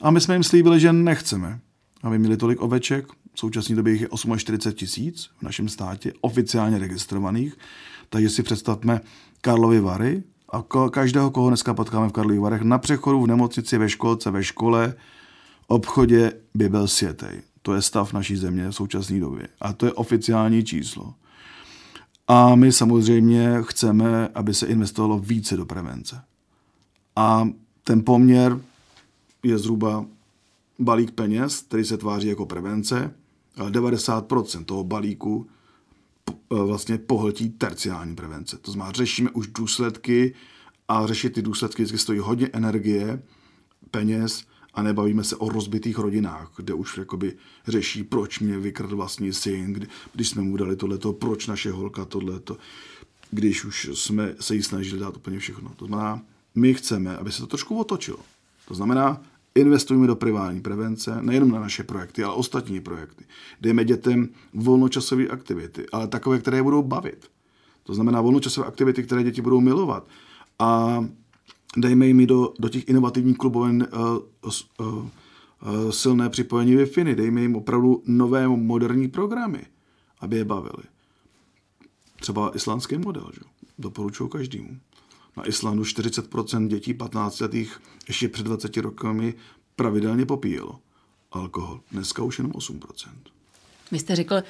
A 0.00 0.10
my 0.10 0.20
jsme 0.20 0.34
jim 0.34 0.42
slíbili, 0.42 0.80
že 0.80 0.92
nechceme, 0.92 1.60
aby 2.02 2.18
měli 2.18 2.36
tolik 2.36 2.62
oveček. 2.62 3.06
V 3.34 3.38
současné 3.38 3.76
době 3.76 3.92
jich 3.92 4.00
je 4.00 4.08
48 4.36 4.72
tisíc 4.76 5.30
v 5.38 5.42
našem 5.42 5.68
státě, 5.68 6.12
oficiálně 6.20 6.78
registrovaných. 6.78 7.58
Takže 8.08 8.30
si 8.30 8.42
představme 8.42 9.00
Karlovy 9.40 9.80
Vary 9.80 10.22
a 10.52 10.64
každého, 10.90 11.30
koho 11.30 11.48
dneska 11.48 11.74
potkáme 11.74 12.08
v 12.08 12.12
Karlových 12.12 12.40
Varech, 12.40 12.62
na 12.62 12.78
přechodu 12.78 13.22
v 13.22 13.26
nemocnici, 13.26 13.78
ve 13.78 13.88
školce, 13.88 14.30
ve 14.30 14.44
škole, 14.44 14.94
obchodě 15.66 16.32
by 16.54 16.68
byl 16.68 16.88
světej. 16.88 17.42
To 17.62 17.74
je 17.74 17.82
stav 17.82 18.12
naší 18.12 18.36
země 18.36 18.68
v 18.68 18.72
současné 18.72 19.20
době. 19.20 19.48
A 19.60 19.72
to 19.72 19.86
je 19.86 19.92
oficiální 19.92 20.64
číslo. 20.64 21.14
A 22.28 22.54
my 22.54 22.72
samozřejmě 22.72 23.56
chceme, 23.62 24.28
aby 24.34 24.54
se 24.54 24.66
investovalo 24.66 25.18
více 25.18 25.56
do 25.56 25.66
prevence. 25.66 26.22
A 27.16 27.48
ten 27.84 28.04
poměr 28.04 28.60
je 29.42 29.58
zhruba 29.58 30.04
balík 30.78 31.10
peněz, 31.10 31.60
který 31.60 31.84
se 31.84 31.96
tváří 31.96 32.28
jako 32.28 32.46
prevence, 32.46 33.14
ale 33.56 33.70
90% 33.70 34.64
toho 34.64 34.84
balíku 34.84 35.46
e, 36.30 36.32
vlastně 36.54 36.98
pohltí 36.98 37.50
terciální 37.50 38.14
prevence. 38.14 38.58
To 38.58 38.72
znamená, 38.72 38.92
řešíme 38.92 39.30
už 39.30 39.46
důsledky 39.46 40.34
a 40.88 41.06
řešit 41.06 41.30
ty 41.30 41.42
důsledky 41.42 41.82
vždycky 41.82 41.98
stojí 41.98 42.18
hodně 42.18 42.50
energie, 42.52 43.22
peněz 43.90 44.44
a 44.74 44.82
nebavíme 44.82 45.24
se 45.24 45.36
o 45.36 45.48
rozbitých 45.48 45.98
rodinách, 45.98 46.52
kde 46.56 46.74
už 46.74 46.98
jakoby 46.98 47.36
řeší, 47.66 48.04
proč 48.04 48.40
mě 48.40 48.58
vykradl 48.58 48.96
vlastní 48.96 49.32
syn, 49.32 49.72
kdy, 49.72 49.86
když 50.14 50.28
jsme 50.28 50.42
mu 50.42 50.56
dali 50.56 50.76
tohleto, 50.76 51.12
proč 51.12 51.46
naše 51.46 51.72
holka 51.72 52.04
tohleto, 52.04 52.56
když 53.30 53.64
už 53.64 53.90
jsme 53.94 54.34
se 54.40 54.54
jí 54.54 54.62
snažili 54.62 55.00
dát 55.00 55.16
úplně 55.16 55.38
všechno. 55.38 55.72
To 55.76 55.86
znamená, 55.86 56.22
my 56.54 56.74
chceme, 56.74 57.16
aby 57.16 57.32
se 57.32 57.40
to 57.40 57.46
trošku 57.46 57.78
otočilo. 57.78 58.18
To 58.68 58.74
znamená, 58.74 59.22
investujeme 59.54 60.06
do 60.06 60.16
privátní 60.16 60.60
prevence, 60.60 61.18
nejenom 61.22 61.50
na 61.50 61.60
naše 61.60 61.84
projekty, 61.84 62.24
ale 62.24 62.34
ostatní 62.34 62.80
projekty. 62.80 63.24
Dejme 63.60 63.84
dětem 63.84 64.28
volnočasové 64.54 65.26
aktivity, 65.26 65.86
ale 65.92 66.08
takové, 66.08 66.38
které 66.38 66.56
je 66.56 66.62
budou 66.62 66.82
bavit. 66.82 67.30
To 67.82 67.94
znamená 67.94 68.20
volnočasové 68.20 68.66
aktivity, 68.66 69.02
které 69.02 69.22
děti 69.22 69.42
budou 69.42 69.60
milovat. 69.60 70.06
A 70.58 71.04
dejme 71.76 72.06
jim 72.06 72.26
do, 72.26 72.52
do 72.58 72.68
těch 72.68 72.88
inovativních 72.88 73.36
kluboven 73.36 73.88
uh, 73.92 74.00
uh, 74.80 74.94
uh, 74.98 75.10
silné 75.90 76.28
připojení 76.28 76.76
Wi-Fi, 76.76 77.14
dejme 77.14 77.40
jim 77.40 77.56
opravdu 77.56 78.02
nové 78.06 78.48
moderní 78.48 79.08
programy, 79.08 79.66
aby 80.20 80.36
je 80.36 80.44
bavili. 80.44 80.84
Třeba 82.20 82.56
islandský 82.56 82.98
model, 82.98 83.30
že? 83.34 83.40
doporučuji 83.78 84.28
každému. 84.28 84.78
Na 85.38 85.48
Islandu 85.48 85.82
40% 85.82 86.68
dětí 86.68 86.94
15 86.94 87.40
letých 87.40 87.80
ještě 88.08 88.28
před 88.28 88.42
20 88.42 88.76
rokami 88.76 89.34
pravidelně 89.76 90.26
popíjelo. 90.26 90.78
alkohol. 91.32 91.80
Dneska 91.92 92.22
už 92.22 92.38
jenom 92.38 92.52
8%. 92.52 93.08
Vy 93.92 93.98
jste 93.98 94.16
řekl, 94.16 94.42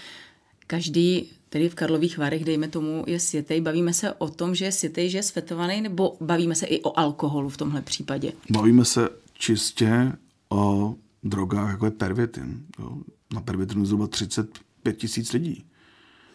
každý, 0.67 1.33
tedy 1.49 1.69
v 1.69 1.75
Karlových 1.75 2.19
Varech, 2.19 2.45
dejme 2.45 2.69
tomu, 2.69 3.05
je 3.07 3.21
světej. 3.21 3.61
Bavíme 3.61 3.95
se 3.95 4.13
o 4.13 4.29
tom, 4.29 4.55
že 4.55 4.65
je 4.65 4.73
světej, 4.73 5.11
že 5.11 5.19
je 5.19 5.23
světovaný, 5.23 5.81
nebo 5.81 6.17
bavíme 6.21 6.55
se 6.55 6.67
i 6.67 6.83
o 6.83 6.99
alkoholu 6.99 7.49
v 7.49 7.57
tomhle 7.57 7.83
případě? 7.83 8.33
Bavíme 8.51 8.85
se 8.85 9.09
čistě 9.33 10.13
o 10.49 10.95
drogách, 11.23 11.71
jako 11.71 11.85
je 11.85 11.91
pervitin. 11.91 12.67
Jo. 12.79 12.99
Na 13.35 13.41
pervitinu 13.41 13.87
zhruba 13.87 14.07
35 14.07 14.97
tisíc 14.97 15.33
lidí. 15.33 15.65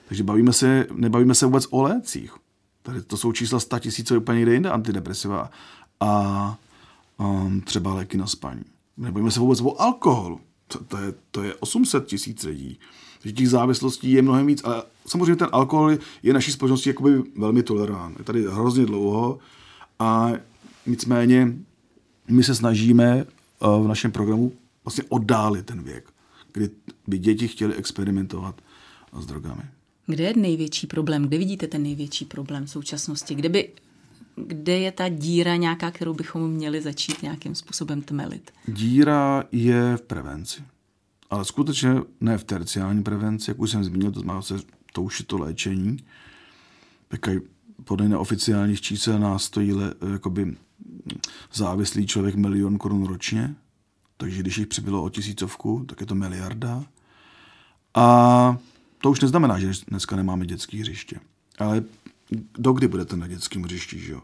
Takže 0.08 0.24
bavíme 0.24 0.54
se, 0.54 0.88
nebavíme 0.92 1.36
se 1.36 1.46
vůbec 1.46 1.68
o 1.70 1.82
lécích. 1.82 2.43
Tady 2.84 3.02
to 3.02 3.18
jsou 3.18 3.32
čísla 3.32 3.60
100 3.60 3.80
tisíc, 3.80 4.12
úplně 4.12 4.38
někde 4.38 4.54
jinde, 4.54 4.70
antidepresiva 4.70 5.52
a 6.00 6.58
um, 7.18 7.62
třeba 7.62 7.94
léky 7.94 8.18
na 8.18 8.28
spaní. 8.28 8.64
Nebojíme 8.98 9.32
se 9.32 9.40
vůbec 9.40 9.62
o 9.62 9.82
alkoholu. 9.82 10.40
To, 10.68 10.84
to, 10.84 10.98
je, 10.98 11.14
to 11.32 11.44
je 11.44 11.56
800 11.56 12.08
tisíc 12.08 12.44
lidí. 12.44 12.80
Takže 13.22 13.34
těch 13.34 13.50
závislostí 13.50 14.12
je 14.12 14.22
mnohem 14.22 14.48
víc. 14.48 14.62
Ale 14.64 14.84
samozřejmě 15.08 15.36
ten 15.36 15.50
alkohol 15.52 15.98
je 16.24 16.34
naší 16.34 16.52
společnosti 16.52 16.90
jakoby 16.90 17.24
velmi 17.36 17.64
tolerán. 17.64 18.16
Je 18.18 18.24
tady 18.24 18.48
hrozně 18.48 18.86
dlouho 18.86 19.40
a 20.00 20.32
nicméně 20.86 21.54
my 22.28 22.44
se 22.44 22.56
snažíme 22.56 23.26
uh, 23.60 23.86
v 23.86 23.88
našem 23.88 24.12
programu 24.12 24.52
vlastně 24.86 25.04
oddálit 25.10 25.66
ten 25.66 25.84
věk, 25.84 26.10
kdy 26.54 26.70
by 27.08 27.18
děti 27.18 27.48
chtěly 27.48 27.76
experimentovat 27.76 28.62
s 29.20 29.26
drogami. 29.26 29.64
Kde 30.06 30.24
je 30.24 30.34
největší 30.36 30.88
problém? 30.88 31.28
Kde 31.28 31.38
vidíte 31.38 31.68
ten 31.68 31.84
největší 31.84 32.26
problém 32.26 32.66
v 32.66 32.70
současnosti? 32.70 33.36
Kde, 33.36 33.50
by, 33.50 33.70
kde 34.36 34.78
je 34.78 34.92
ta 34.92 35.10
díra 35.10 35.56
nějaká, 35.56 35.92
kterou 35.92 36.14
bychom 36.14 36.52
měli 36.52 36.82
začít 36.82 37.22
nějakým 37.22 37.56
způsobem 37.56 38.02
tmelit? 38.02 38.52
Díra 38.68 39.44
je 39.52 39.98
v 39.98 40.02
prevenci. 40.02 40.64
Ale 41.30 41.46
skutečně 41.46 41.96
ne 42.22 42.38
v 42.38 42.44
terciální 42.44 43.04
prevenci, 43.04 43.52
jak 43.52 43.60
už 43.60 43.72
jsem 43.72 43.84
zmínil, 43.84 44.12
to 44.12 44.20
znamená 44.20 44.42
se 44.42 44.60
to 44.94 45.02
už 45.02 45.20
je 45.20 45.26
to 45.26 45.38
léčení. 45.38 45.98
Takaj 47.08 47.40
podle 47.84 48.10
neoficiálních 48.10 48.82
čísel 48.82 49.20
nás 49.20 49.44
stojí 49.44 49.74
le, 49.74 49.94
jakoby 50.12 50.56
závislý 51.54 52.08
člověk 52.08 52.36
milion 52.36 52.78
korun 52.78 53.06
ročně, 53.06 53.56
takže 54.18 54.40
když 54.40 54.58
jich 54.58 54.68
přibylo 54.68 55.04
o 55.04 55.10
tisícovku, 55.10 55.86
tak 55.88 56.02
je 56.02 56.06
to 56.06 56.16
miliarda. 56.16 56.84
A 57.96 58.58
to 59.04 59.12
už 59.12 59.22
neznamená, 59.22 59.60
že 59.60 59.72
dneska 59.88 60.16
nemáme 60.16 60.46
dětské 60.46 60.78
hřiště. 60.78 61.20
Ale 61.60 61.84
dokdy 62.58 62.88
budete 62.88 63.18
na 63.18 63.28
dětském 63.28 63.64
hřišti, 63.64 64.00
že 64.00 64.12
jo? 64.12 64.22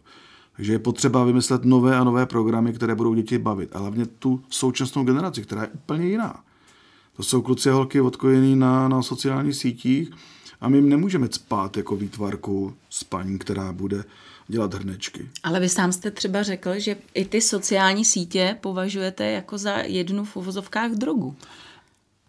Takže 0.56 0.72
je 0.72 0.80
potřeba 0.80 1.24
vymyslet 1.24 1.66
nové 1.66 1.98
a 1.98 2.04
nové 2.04 2.26
programy, 2.26 2.74
které 2.74 2.96
budou 2.96 3.14
děti 3.14 3.38
bavit. 3.38 3.76
A 3.76 3.80
hlavně 3.80 4.06
tu 4.06 4.42
současnou 4.50 5.04
generaci, 5.04 5.42
která 5.42 5.62
je 5.62 5.68
úplně 5.68 6.08
jiná. 6.08 6.44
To 7.16 7.24
jsou 7.24 7.42
kluci 7.42 7.70
a 7.70 7.74
holky 7.74 8.02
odkojený 8.02 8.56
na, 8.56 8.88
na 8.88 9.02
sociálních 9.02 9.56
sítích 9.56 10.12
a 10.62 10.70
my 10.70 10.78
jim 10.78 10.90
nemůžeme 10.90 11.28
spát 11.32 11.78
jako 11.78 11.96
výtvarku 11.96 12.74
s 12.90 13.04
paní, 13.04 13.40
která 13.40 13.74
bude 13.74 14.04
dělat 14.48 14.74
hrnečky. 14.74 15.30
Ale 15.44 15.60
vy 15.60 15.70
sám 15.70 15.92
jste 15.92 16.12
třeba 16.12 16.44
řekl, 16.44 16.80
že 16.80 16.96
i 17.14 17.26
ty 17.26 17.42
sociální 17.42 18.06
sítě 18.06 18.58
považujete 18.62 19.26
jako 19.26 19.58
za 19.58 19.78
jednu 19.78 20.26
v 20.26 20.36
uvozovkách 20.36 20.92
drogu. 20.92 21.36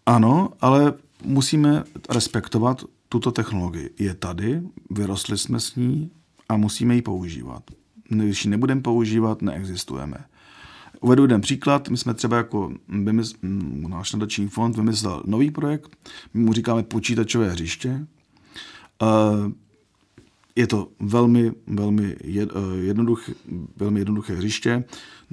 Ano, 0.05 0.49
ale 0.61 0.93
musíme 1.23 1.83
respektovat 2.09 2.83
tuto 3.09 3.31
technologii. 3.31 3.89
Je 3.99 4.13
tady, 4.13 4.61
vyrostli 4.89 5.37
jsme 5.37 5.59
s 5.59 5.75
ní 5.75 6.11
a 6.49 6.57
musíme 6.57 6.95
ji 6.95 7.01
používat. 7.01 7.63
Když 8.09 8.45
ji 8.45 8.51
nebudeme 8.51 8.81
používat, 8.81 9.41
neexistujeme. 9.41 10.17
Uvedu 11.01 11.23
jeden 11.23 11.41
příklad. 11.41 11.89
My 11.89 11.97
jsme 11.97 12.13
třeba 12.13 12.37
jako 12.37 12.73
vymysl, 12.87 13.35
náš 13.87 14.13
nadační 14.13 14.47
fond 14.47 14.75
vymyslel 14.75 15.23
nový 15.25 15.51
projekt. 15.51 15.97
My 16.33 16.43
mu 16.43 16.53
říkáme 16.53 16.83
počítačové 16.83 17.49
hřiště. 17.49 18.07
Eh, 19.01 19.51
je 20.55 20.67
to 20.67 20.87
velmi, 20.99 21.51
velmi 21.67 22.15
eh, 22.23 22.47
jednoduché, 22.79 23.33
velmi 23.77 23.99
jednoduché 23.99 24.35
hřiště. 24.35 24.83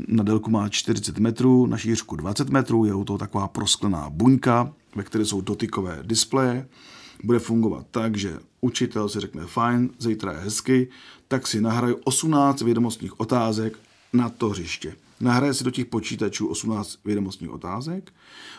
Na 0.08 0.22
délku 0.22 0.50
má 0.50 0.68
40 0.68 1.18
metrů, 1.18 1.66
na 1.66 1.76
šířku 1.76 2.16
20 2.16 2.50
metrů. 2.50 2.84
Je 2.84 3.04
to 3.04 3.18
taková 3.18 3.48
prosklená 3.48 4.10
buňka, 4.10 4.72
ve 4.94 5.02
které 5.02 5.24
jsou 5.24 5.40
dotykové 5.40 5.98
displeje. 6.02 6.68
Bude 7.24 7.38
fungovat 7.38 7.86
tak, 7.90 8.16
že 8.16 8.38
učitel 8.60 9.08
si 9.08 9.20
řekne 9.20 9.46
fajn, 9.46 9.90
zítra 9.98 10.32
je 10.32 10.38
hezky, 10.38 10.88
tak 11.28 11.46
si 11.46 11.60
nahraju 11.60 11.98
18 12.04 12.62
vědomostních 12.62 13.20
otázek 13.20 13.78
na 14.12 14.28
to 14.28 14.48
hřiště. 14.48 14.96
Nahraje 15.20 15.54
si 15.54 15.64
do 15.64 15.70
těch 15.70 15.86
počítačů 15.86 16.46
18 16.46 16.98
vědomostních 17.04 17.50
otázek, 17.50 18.12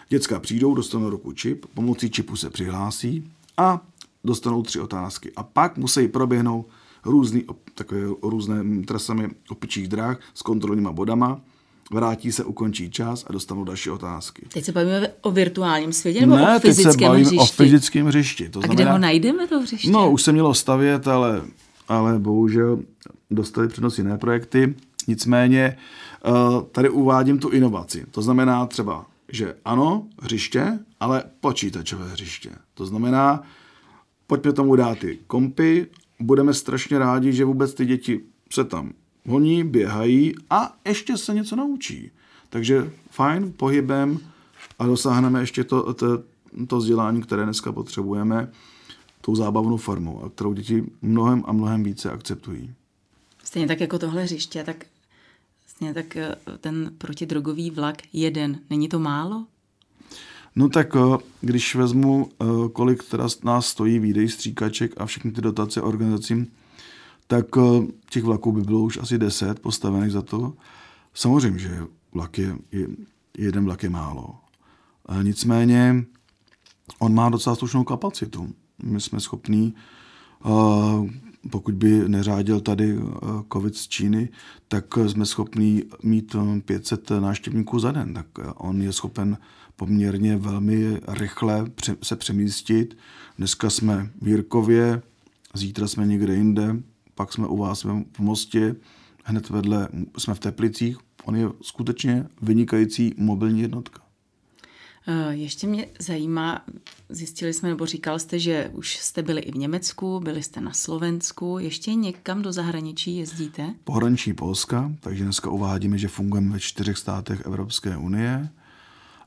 děcka 0.10 0.40
přijdou, 0.40 0.74
dostanou 0.76 1.10
ruku 1.10 1.32
čip, 1.32 1.66
pomocí 1.74 2.10
čipu 2.10 2.36
se 2.36 2.50
přihlásí 2.50 3.32
a 3.58 3.82
dostanou 4.24 4.64
tři 4.64 4.80
otázky. 4.80 5.32
A 5.36 5.44
pak 5.44 5.78
musí 5.78 6.08
proběhnout 6.08 6.68
různý, 7.06 7.46
takové 7.76 8.02
různé 8.22 8.84
trasami 8.86 9.30
opičích 9.50 9.88
dráh 9.88 10.20
s 10.34 10.42
kontrolníma 10.42 10.92
bodama, 10.92 11.42
vrátí 11.92 12.32
se, 12.32 12.44
ukončí 12.44 12.92
čas 12.92 13.26
a 13.28 13.34
dostanou 13.34 13.64
další 13.64 13.90
otázky. 13.90 14.46
Teď 14.54 14.66
se 14.66 14.72
bavíme 14.72 15.08
o 15.22 15.32
virtuálním 15.32 15.94
světě 15.94 16.22
nebo 16.22 16.36
ne, 16.36 16.58
o 16.58 16.60
fyzickém 16.60 16.92
teď 16.92 17.02
se 17.02 17.08
bavím 17.08 17.26
hřišti? 17.26 17.40
o 17.40 17.46
fyzickém 17.46 18.06
hřišti. 18.06 18.50
To 18.50 18.60
a 18.60 18.62
znamená, 18.62 18.76
kde 18.76 18.92
ho 18.92 18.98
najdeme, 18.98 19.48
to 19.48 19.60
hřiště? 19.60 19.92
No, 19.92 20.12
už 20.12 20.22
se 20.22 20.32
mělo 20.32 20.54
stavět, 20.54 21.08
ale, 21.08 21.42
ale 21.88 22.20
bohužel 22.20 22.80
dostali 23.32 23.68
přednost 23.68 23.98
jiné 23.98 24.18
projekty. 24.18 24.76
Nicméně 25.08 25.62
eh, 26.26 26.32
tady 26.72 26.90
uvádím 26.90 27.40
tu 27.40 27.50
inovaci. 27.50 28.06
To 28.12 28.22
znamená 28.22 28.66
třeba, 28.66 29.06
že 29.32 29.56
ano, 29.66 30.08
hřiště, 30.22 30.80
ale 31.00 31.24
počítačové 31.40 32.10
hřiště. 32.10 32.50
To 32.74 32.86
znamená, 32.86 33.44
pojďme 34.28 34.54
tomu 34.54 34.76
dát 34.76 35.00
ty 35.00 35.20
kompy, 35.28 35.88
budeme 36.20 36.54
strašně 36.54 37.00
rádi, 37.00 37.34
že 37.34 37.46
vůbec 37.46 37.74
ty 37.74 37.86
děti 37.86 38.22
se 38.52 38.64
tam 38.64 38.94
honí, 39.28 39.64
běhají 39.64 40.34
a 40.50 40.76
ještě 40.86 41.18
se 41.18 41.34
něco 41.34 41.56
naučí. 41.56 42.12
Takže 42.50 42.92
fajn, 43.10 43.54
pohybem 43.58 44.20
a 44.80 44.86
dosáhneme 44.86 45.40
ještě 45.40 45.64
to, 45.64 45.94
to, 45.94 46.24
to 46.68 46.78
vzdělání, 46.78 47.22
které 47.22 47.44
dneska 47.44 47.72
potřebujeme, 47.72 48.52
tou 49.22 49.36
zábavnou 49.36 49.78
formou, 49.78 50.24
a 50.24 50.30
kterou 50.30 50.54
děti 50.54 50.84
mnohem 51.02 51.44
a 51.48 51.52
mnohem 51.52 51.84
více 51.84 52.12
akceptují. 52.12 52.74
Stejně 53.44 53.68
tak 53.68 53.82
jako 53.82 54.00
tohle 54.00 54.24
hřiště, 54.24 54.64
tak 54.64 54.86
stejně 55.68 55.94
tak 55.94 56.18
eh, 56.18 56.36
ten 56.60 56.92
protidrogový 56.98 57.72
vlak 57.72 57.98
jeden. 58.14 58.60
Není 58.70 58.88
to 58.90 59.00
málo? 59.00 59.46
No 60.56 60.70
tak 60.70 60.96
eh, 60.96 61.18
když 61.42 61.76
vezmu, 61.76 62.30
eh, 62.42 62.46
kolik 62.74 63.04
teda 63.04 63.28
nás 63.44 63.68
stojí 63.68 64.00
výdej 64.00 64.30
stříkaček 64.30 64.94
a 64.98 65.06
všechny 65.06 65.32
ty 65.32 65.42
dotace 65.42 65.82
organizacím, 65.82 66.48
tak 67.30 67.46
těch 68.10 68.24
vlaků 68.24 68.52
by 68.52 68.62
bylo 68.62 68.80
už 68.80 68.98
asi 68.98 69.18
10 69.18 69.60
postavených 69.60 70.12
za 70.12 70.22
to. 70.22 70.54
Samozřejmě, 71.14 71.60
že 71.60 71.80
vlak 72.14 72.38
je, 72.38 72.56
je, 72.72 72.88
jeden 73.38 73.66
vlak 73.66 73.84
je 73.84 73.90
málo. 73.90 74.36
Nicméně 75.22 76.06
on 77.00 77.14
má 77.14 77.30
docela 77.30 77.56
slušnou 77.56 77.84
kapacitu. 77.84 78.50
My 78.84 79.02
jsme 79.02 79.20
schopní 79.20 79.74
pokud 81.50 81.76
by 81.76 82.10
neřádil 82.10 82.62
tady 82.62 82.98
eh, 82.98 83.26
covid 83.54 83.76
z 83.76 83.88
Číny, 83.88 84.30
tak 84.68 84.86
jsme 85.08 85.26
schopni 85.26 85.84
mít 86.04 86.36
500 86.66 87.12
eh, 87.12 87.22
návštěvníků 87.22 87.80
za 87.80 87.92
den. 87.92 88.14
Tak 88.14 88.26
eh, 88.40 88.44
on 88.56 88.82
je 88.82 88.94
schopen 88.94 89.38
poměrně 89.76 90.38
velmi 90.38 91.02
rychle 91.08 91.66
se 92.04 92.16
přemístit. 92.16 92.98
Dneska 93.38 93.70
jsme 93.70 94.10
v 94.22 94.28
Jirkově, 94.28 95.02
zítra 95.54 95.88
jsme 95.88 96.08
někde 96.08 96.36
jinde, 96.36 96.76
pak 97.20 97.34
jsme 97.34 97.48
u 97.48 97.58
vás 97.58 97.84
v 97.84 98.20
Mostě, 98.20 98.76
hned 99.24 99.50
vedle 99.50 99.88
jsme 100.18 100.34
v 100.34 100.40
Teplicích. 100.40 100.98
On 101.24 101.36
je 101.36 101.50
skutečně 101.62 102.26
vynikající 102.42 103.14
mobilní 103.18 103.62
jednotka. 103.62 104.02
Eh, 105.08 105.36
ještě 105.36 105.68
mě 105.68 105.88
zajímá, 106.00 106.66
zjistili 107.10 107.54
jsme, 107.54 107.70
nebo 107.70 107.86
říkal 107.86 108.20
jste, 108.20 108.40
že 108.40 108.72
už 108.74 108.98
jste 108.98 109.24
byli 109.24 109.42
i 109.42 109.52
v 109.52 109.56
Německu, 109.56 110.20
byli 110.20 110.44
jste 110.44 110.62
na 110.62 110.74
Slovensku, 110.74 111.58
ještě 111.60 111.96
někam 111.96 112.42
do 112.42 112.52
zahraničí 112.52 113.18
jezdíte? 113.18 113.74
Pohraničí 113.84 114.34
Polska, 114.34 114.92
takže 115.00 115.24
dneska 115.24 115.50
uvádíme, 115.50 115.98
že 115.98 116.08
fungujeme 116.08 116.54
ve 116.54 116.60
čtyřech 116.60 116.98
státech 116.98 117.42
Evropské 117.46 117.98
unie. 117.98 118.50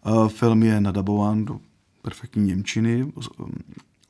Eh, 0.06 0.28
film 0.28 0.62
je 0.62 0.80
nadabován 0.80 1.44
do 1.44 1.60
perfektní 2.02 2.44
Němčiny, 2.44 3.12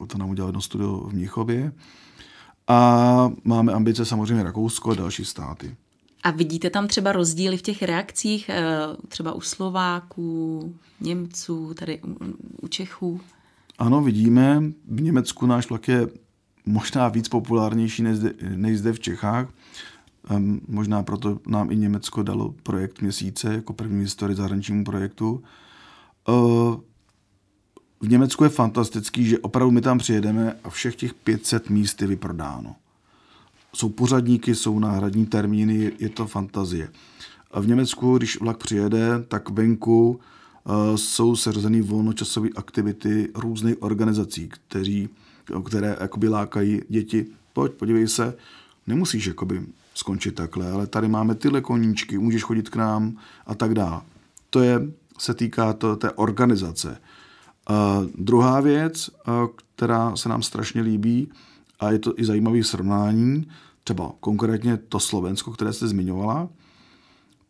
to 0.06 0.18
nám 0.18 0.30
udělal 0.30 0.48
jedno 0.48 0.60
studio 0.60 0.98
v 0.98 1.12
Mnichově. 1.12 1.72
A 2.72 3.32
máme 3.44 3.72
ambice 3.72 4.04
samozřejmě 4.04 4.44
Rakousko 4.44 4.90
a 4.90 4.94
další 4.94 5.24
státy. 5.24 5.76
A 6.22 6.30
vidíte 6.30 6.70
tam 6.70 6.88
třeba 6.88 7.12
rozdíly 7.12 7.56
v 7.56 7.62
těch 7.62 7.82
reakcích, 7.82 8.48
eh, 8.48 8.64
třeba 9.08 9.32
u 9.32 9.40
Slováků, 9.40 10.74
Němců, 11.00 11.74
tady 11.74 12.00
u 12.62 12.68
Čechů? 12.68 13.20
Ano, 13.78 14.02
vidíme. 14.02 14.62
V 14.88 15.00
Německu 15.00 15.46
náš 15.46 15.68
vlak 15.68 15.88
je 15.88 16.08
možná 16.66 17.08
víc 17.08 17.28
populárnější 17.28 18.02
než 18.02 18.16
zde, 18.16 18.32
než 18.56 18.78
zde 18.78 18.92
v 18.92 19.00
Čechách. 19.00 19.48
Um, 20.30 20.60
možná 20.68 21.02
proto 21.02 21.38
nám 21.46 21.70
i 21.70 21.76
Německo 21.76 22.22
dalo 22.22 22.54
projekt 22.62 23.02
měsíce 23.02 23.54
jako 23.54 23.72
první 23.72 24.00
historii 24.00 24.36
zahraničnímu 24.36 24.84
projektu. 24.84 25.42
V 28.02 28.08
Německu 28.08 28.44
je 28.44 28.50
fantastický, 28.50 29.24
že 29.24 29.38
opravdu 29.38 29.70
my 29.70 29.80
tam 29.80 29.98
přijedeme 29.98 30.56
a 30.64 30.70
všech 30.70 30.96
těch 30.96 31.14
500 31.14 31.70
míst 31.70 32.02
je 32.02 32.08
vyprodáno. 32.08 32.76
Jsou 33.74 33.88
pořadníky, 33.88 34.54
jsou 34.54 34.78
náhradní 34.78 35.26
termíny, 35.26 35.92
je 35.98 36.08
to 36.08 36.26
fantazie. 36.26 36.88
A 37.50 37.60
v 37.60 37.66
Německu, 37.66 38.18
když 38.18 38.40
vlak 38.40 38.56
přijede, 38.56 39.22
tak 39.28 39.50
venku 39.50 40.10
uh, 40.10 40.96
jsou 40.96 41.36
seřazený 41.36 41.80
volnočasové 41.80 42.48
aktivity 42.56 43.28
různých 43.34 43.82
organizací, 43.82 44.48
kteří, 44.48 45.08
které 45.64 45.96
jakoby 46.00 46.28
lákají 46.28 46.80
děti. 46.88 47.26
Pojď, 47.52 47.72
podívej 47.72 48.08
se, 48.08 48.34
nemusíš 48.86 49.26
jakoby 49.26 49.66
skončit 49.94 50.34
takhle, 50.34 50.70
ale 50.70 50.86
tady 50.86 51.08
máme 51.08 51.34
tyhle 51.34 51.60
koníčky, 51.60 52.18
můžeš 52.18 52.42
chodit 52.42 52.68
k 52.68 52.76
nám 52.76 53.16
a 53.46 53.54
tak 53.54 53.74
dále. 53.74 54.00
To 54.50 54.60
je, 54.60 54.80
se 55.18 55.34
týká 55.34 55.72
to, 55.72 55.96
té 55.96 56.10
organizace. 56.10 56.98
Uh, 57.70 58.06
druhá 58.18 58.60
věc, 58.60 59.08
uh, 59.08 59.34
která 59.74 60.16
se 60.16 60.28
nám 60.28 60.42
strašně 60.42 60.82
líbí, 60.82 61.28
a 61.80 61.90
je 61.90 61.98
to 61.98 62.20
i 62.20 62.24
zajímavý 62.24 62.64
srovnání, 62.64 63.48
třeba 63.84 64.12
konkrétně 64.20 64.76
to 64.76 65.00
Slovensko, 65.00 65.50
které 65.50 65.72
jste 65.72 65.88
zmiňovala, 65.88 66.48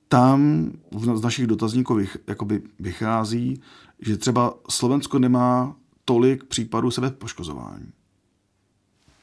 tam 0.09 0.70
z 0.98 1.22
našich 1.22 1.46
dotazníkových 1.46 2.16
jakoby 2.27 2.62
vychází, 2.81 3.61
že 4.01 4.16
třeba 4.16 4.55
Slovensko 4.70 5.18
nemá 5.18 5.77
tolik 6.05 6.44
případů 6.44 6.90
sebepoškozování. 6.90 7.92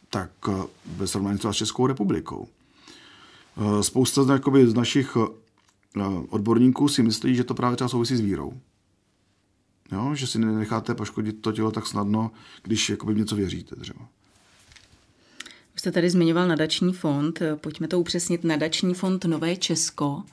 Tak 0.09 0.47
uh, 0.47 0.63
ve 0.85 1.07
srovnání 1.07 1.39
s 1.39 1.51
Českou 1.51 1.87
republikou. 1.87 2.47
Spousta 3.81 4.23
z, 4.23 4.29
jakoby, 4.29 4.67
z 4.67 4.73
našich 4.73 5.17
odborníků 6.29 6.87
si 6.87 7.03
myslí, 7.03 7.35
že 7.35 7.43
to 7.43 7.53
právě 7.53 7.75
třeba 7.75 7.89
souvisí 7.89 8.15
s 8.15 8.19
vírou. 8.19 8.53
Jo? 9.91 10.15
Že 10.15 10.27
si 10.27 10.39
nenecháte 10.39 10.95
poškodit 10.95 11.41
to 11.41 11.51
tělo 11.51 11.71
tak 11.71 11.87
snadno, 11.87 12.31
když 12.63 12.89
jakoby 12.89 13.15
něco 13.15 13.35
věříte 13.35 13.75
třeba. 13.75 13.99
Už 15.75 15.81
jste 15.81 15.91
tady 15.91 16.09
zmiňoval 16.09 16.47
nadační 16.47 16.93
fond, 16.93 17.39
pojďme 17.55 17.87
to 17.87 17.99
upřesnit. 17.99 18.43
Nadační 18.43 18.93
fond 18.93 19.25
Nové 19.25 19.55
Česko. 19.55 20.23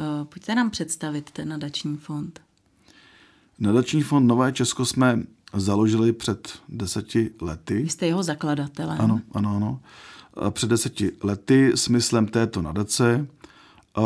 Eh, 0.00 0.24
pojďte 0.24 0.54
nám 0.54 0.70
představit 0.70 1.30
ten 1.30 1.48
nadační 1.48 1.96
fond. 1.96 2.40
Nadační 3.58 4.02
fond 4.02 4.26
Nové 4.26 4.52
Česko 4.52 4.84
jsme 4.84 5.22
založili 5.54 6.12
před 6.12 6.58
deseti 6.68 7.30
lety. 7.40 7.82
Vy 7.82 7.88
jste 7.88 8.06
jeho 8.06 8.22
zakladatelem. 8.22 9.00
Ano, 9.00 9.20
ano, 9.32 9.56
ano. 9.56 9.80
Před 10.50 10.70
deseti 10.70 11.12
lety 11.22 11.72
smyslem 11.74 12.26
této 12.26 12.62
nadace 12.62 13.26
eh, 13.98 14.02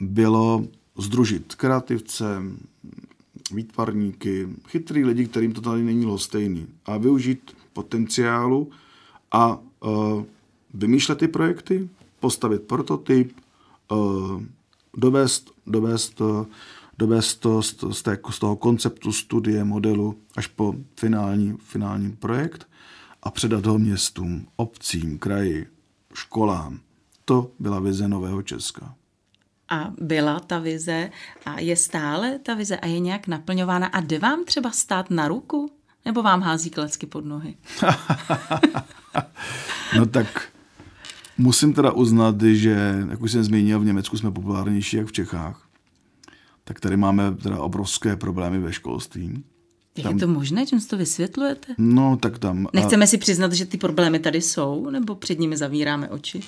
bylo 0.00 0.64
združit 0.98 1.54
kreativce, 1.54 2.42
výtvarníky, 3.54 4.48
chytrý 4.68 5.04
lidi, 5.04 5.26
kterým 5.26 5.52
to 5.52 5.60
tady 5.60 5.82
není 5.82 6.06
lhostejný 6.06 6.66
a 6.86 6.96
využít 6.96 7.56
potenciálu 7.72 8.70
a 9.32 9.58
uh, 9.80 10.22
vymýšlet 10.74 11.18
ty 11.18 11.28
projekty, 11.28 11.88
postavit 12.20 12.62
prototyp, 12.62 13.32
uh, 13.90 14.42
dovést, 14.96 15.50
dovést, 15.66 16.20
uh, 16.20 16.46
dovést 16.98 17.40
to 17.40 17.62
z, 17.62 17.84
z, 17.90 18.02
té, 18.02 18.18
z 18.30 18.38
toho 18.38 18.56
konceptu 18.56 19.12
studie, 19.12 19.64
modelu 19.64 20.18
až 20.36 20.46
po 20.46 20.74
finální, 20.96 21.56
finální 21.58 22.12
projekt 22.12 22.68
a 23.22 23.30
předat 23.30 23.66
ho 23.66 23.78
městům, 23.78 24.46
obcím, 24.56 25.18
kraji, 25.18 25.66
školám. 26.14 26.80
To 27.24 27.50
byla 27.58 27.80
vize 27.80 28.08
Nového 28.08 28.42
Česka 28.42 28.94
a 29.72 29.92
byla 30.00 30.40
ta 30.40 30.58
vize 30.58 31.10
a 31.46 31.60
je 31.60 31.76
stále 31.76 32.38
ta 32.38 32.54
vize 32.54 32.76
a 32.76 32.86
je 32.86 32.98
nějak 32.98 33.26
naplňována 33.26 33.86
a 33.86 34.00
jde 34.00 34.18
vám 34.18 34.44
třeba 34.44 34.70
stát 34.70 35.10
na 35.10 35.28
ruku? 35.28 35.70
Nebo 36.04 36.22
vám 36.22 36.42
hází 36.42 36.70
klecky 36.70 37.06
pod 37.06 37.24
nohy? 37.24 37.54
no 39.96 40.06
tak 40.06 40.48
musím 41.38 41.74
teda 41.74 41.92
uznat, 41.92 42.42
že, 42.42 43.04
jak 43.10 43.20
už 43.20 43.32
jsem 43.32 43.44
zmínil, 43.44 43.80
v 43.80 43.84
Německu 43.84 44.16
jsme 44.16 44.30
populárnější 44.30 44.96
jak 44.96 45.06
v 45.06 45.12
Čechách. 45.12 45.68
Tak 46.64 46.80
tady 46.80 46.96
máme 46.96 47.34
teda 47.34 47.58
obrovské 47.58 48.16
problémy 48.16 48.58
ve 48.58 48.72
školství. 48.72 49.44
Tam... 50.02 50.12
Je 50.12 50.18
to 50.18 50.26
možné, 50.26 50.66
čím 50.66 50.80
to 50.80 50.96
vysvětlujete? 50.96 51.74
No, 51.78 52.16
tak 52.16 52.38
tam... 52.38 52.68
Nechceme 52.72 53.04
a... 53.04 53.06
si 53.06 53.18
přiznat, 53.18 53.52
že 53.52 53.66
ty 53.66 53.78
problémy 53.78 54.18
tady 54.18 54.40
jsou, 54.40 54.90
nebo 54.90 55.14
před 55.14 55.38
nimi 55.38 55.56
zavíráme 55.56 56.08
oči? 56.08 56.40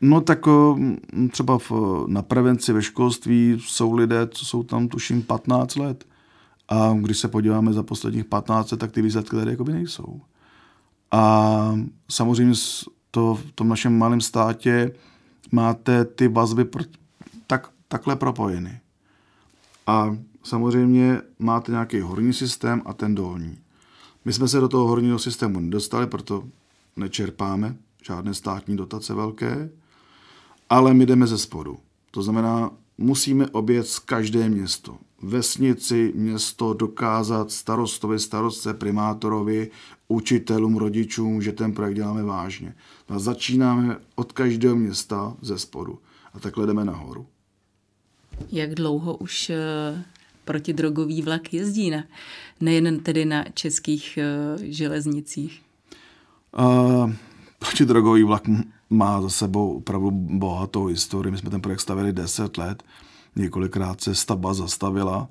No 0.00 0.20
tak 0.20 0.46
třeba 1.30 1.58
v, 1.58 1.72
na 2.06 2.22
prevenci 2.22 2.72
ve 2.72 2.82
školství 2.82 3.62
jsou 3.66 3.92
lidé, 3.92 4.26
co 4.26 4.44
jsou 4.44 4.62
tam 4.62 4.88
tuším 4.88 5.22
15 5.22 5.76
let. 5.76 6.04
A 6.68 6.94
když 7.00 7.18
se 7.18 7.28
podíváme 7.28 7.72
za 7.72 7.82
posledních 7.82 8.24
15 8.24 8.70
let, 8.70 8.80
tak 8.80 8.92
ty 8.92 9.02
výsledky 9.02 9.36
tady 9.36 9.50
jakoby 9.50 9.72
nejsou. 9.72 10.20
A 11.10 11.78
samozřejmě 12.08 12.54
to 13.10 13.34
v 13.34 13.52
tom 13.52 13.68
našem 13.68 13.98
malém 13.98 14.20
státě 14.20 14.92
máte 15.52 16.04
ty 16.04 16.28
vazby 16.28 16.64
pr- 16.64 16.88
tak, 17.46 17.70
takhle 17.88 18.16
propojeny. 18.16 18.80
A 19.86 20.16
samozřejmě 20.42 21.20
máte 21.38 21.72
nějaký 21.72 22.00
horní 22.00 22.32
systém 22.32 22.82
a 22.84 22.92
ten 22.92 23.14
dolní. 23.14 23.58
My 24.24 24.32
jsme 24.32 24.48
se 24.48 24.60
do 24.60 24.68
toho 24.68 24.88
horního 24.88 25.18
systému 25.18 25.60
nedostali, 25.60 26.06
proto 26.06 26.44
nečerpáme 26.96 27.76
žádné 28.02 28.34
státní 28.34 28.76
dotace 28.76 29.14
velké 29.14 29.70
ale 30.70 30.94
my 30.94 31.06
jdeme 31.06 31.26
ze 31.26 31.38
spodu. 31.38 31.78
To 32.10 32.22
znamená, 32.22 32.70
musíme 32.98 33.46
obět 33.46 33.86
z 33.86 33.98
každé 33.98 34.48
město. 34.48 34.96
Vesnici, 35.22 36.12
město 36.16 36.74
dokázat 36.74 37.50
starostovi, 37.50 38.18
starostce, 38.18 38.74
primátorovi, 38.74 39.70
učitelům, 40.08 40.76
rodičům, 40.76 41.42
že 41.42 41.52
ten 41.52 41.72
projekt 41.72 41.94
děláme 41.94 42.22
vážně. 42.22 42.74
A 43.08 43.18
začínáme 43.18 43.96
od 44.14 44.32
každého 44.32 44.76
města 44.76 45.36
ze 45.42 45.58
spodu. 45.58 45.98
A 46.34 46.40
takhle 46.40 46.66
jdeme 46.66 46.84
nahoru. 46.84 47.26
Jak 48.52 48.74
dlouho 48.74 49.16
už 49.16 49.50
eh, 49.50 50.04
protidrogový 50.46 51.22
vlak 51.22 51.54
jezdí 51.54 51.90
na, 51.90 52.04
nejen 52.60 53.00
tedy 53.00 53.24
na 53.24 53.44
českých 53.54 54.18
uh, 54.18 54.62
železnicích? 54.64 55.62
Uh, 56.58 57.12
protidrogový 57.58 58.22
vlak 58.22 58.42
má 58.90 59.22
za 59.22 59.30
sebou 59.30 59.76
opravdu 59.76 60.10
bohatou 60.10 60.86
historii. 60.86 61.32
My 61.32 61.38
jsme 61.38 61.50
ten 61.50 61.60
projekt 61.60 61.80
stavili 61.80 62.12
10 62.12 62.56
let, 62.56 62.82
několikrát 63.36 64.00
se 64.00 64.14
stavba 64.14 64.54
zastavila. 64.54 65.28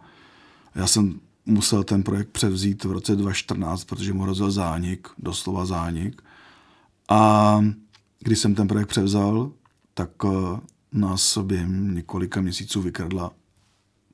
Já 0.75 0.87
jsem 0.87 1.19
musel 1.45 1.83
ten 1.83 2.03
projekt 2.03 2.29
převzít 2.29 2.83
v 2.83 2.91
roce 2.91 3.15
2014, 3.15 3.83
protože 3.83 4.13
mu 4.13 4.23
hrozil 4.23 4.51
zánik, 4.51 5.07
doslova 5.17 5.65
zánik. 5.65 6.21
A 7.09 7.59
když 8.19 8.39
jsem 8.39 8.55
ten 8.55 8.67
projekt 8.67 8.87
převzal, 8.87 9.51
tak 9.93 10.09
eh, 10.25 10.29
nás 10.91 11.37
během 11.37 11.95
několika 11.95 12.41
měsíců 12.41 12.81
vykradla 12.81 13.31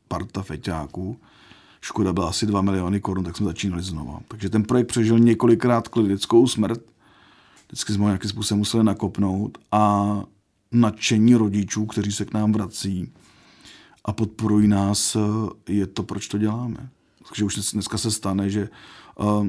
parta 0.08 0.42
feťáků. 0.42 1.18
Škoda 1.82 2.14
byla 2.14 2.30
asi 2.30 2.46
2 2.46 2.62
miliony 2.62 3.00
korun, 3.00 3.24
tak 3.24 3.38
jsme 3.38 3.46
začínali 3.46 3.84
znova. 3.84 4.20
Takže 4.28 4.50
ten 4.50 4.64
projekt 4.64 4.88
přežil 4.88 5.20
několikrát 5.20 5.88
klinickou 5.88 6.48
smrt, 6.48 6.82
vždycky 7.72 7.94
jsme 7.94 8.04
ho 8.04 8.08
nějakým 8.08 8.30
způsobem 8.30 8.60
museli 8.60 8.84
nakopnout 8.84 9.58
a 9.72 10.24
nadšení 10.72 11.36
rodičů, 11.36 11.86
kteří 11.86 12.12
se 12.12 12.26
k 12.26 12.34
nám 12.34 12.52
vrací 12.52 13.12
a 14.06 14.14
podporují 14.14 14.68
nás, 14.68 15.18
je 15.70 15.88
to, 15.88 16.04
proč 16.04 16.28
to 16.28 16.38
děláme. 16.38 16.90
Takže 17.28 17.46
už 17.46 17.72
dneska 17.74 17.98
se 17.98 18.12
stane, 18.12 18.50
že 18.50 18.70
uh, 19.20 19.48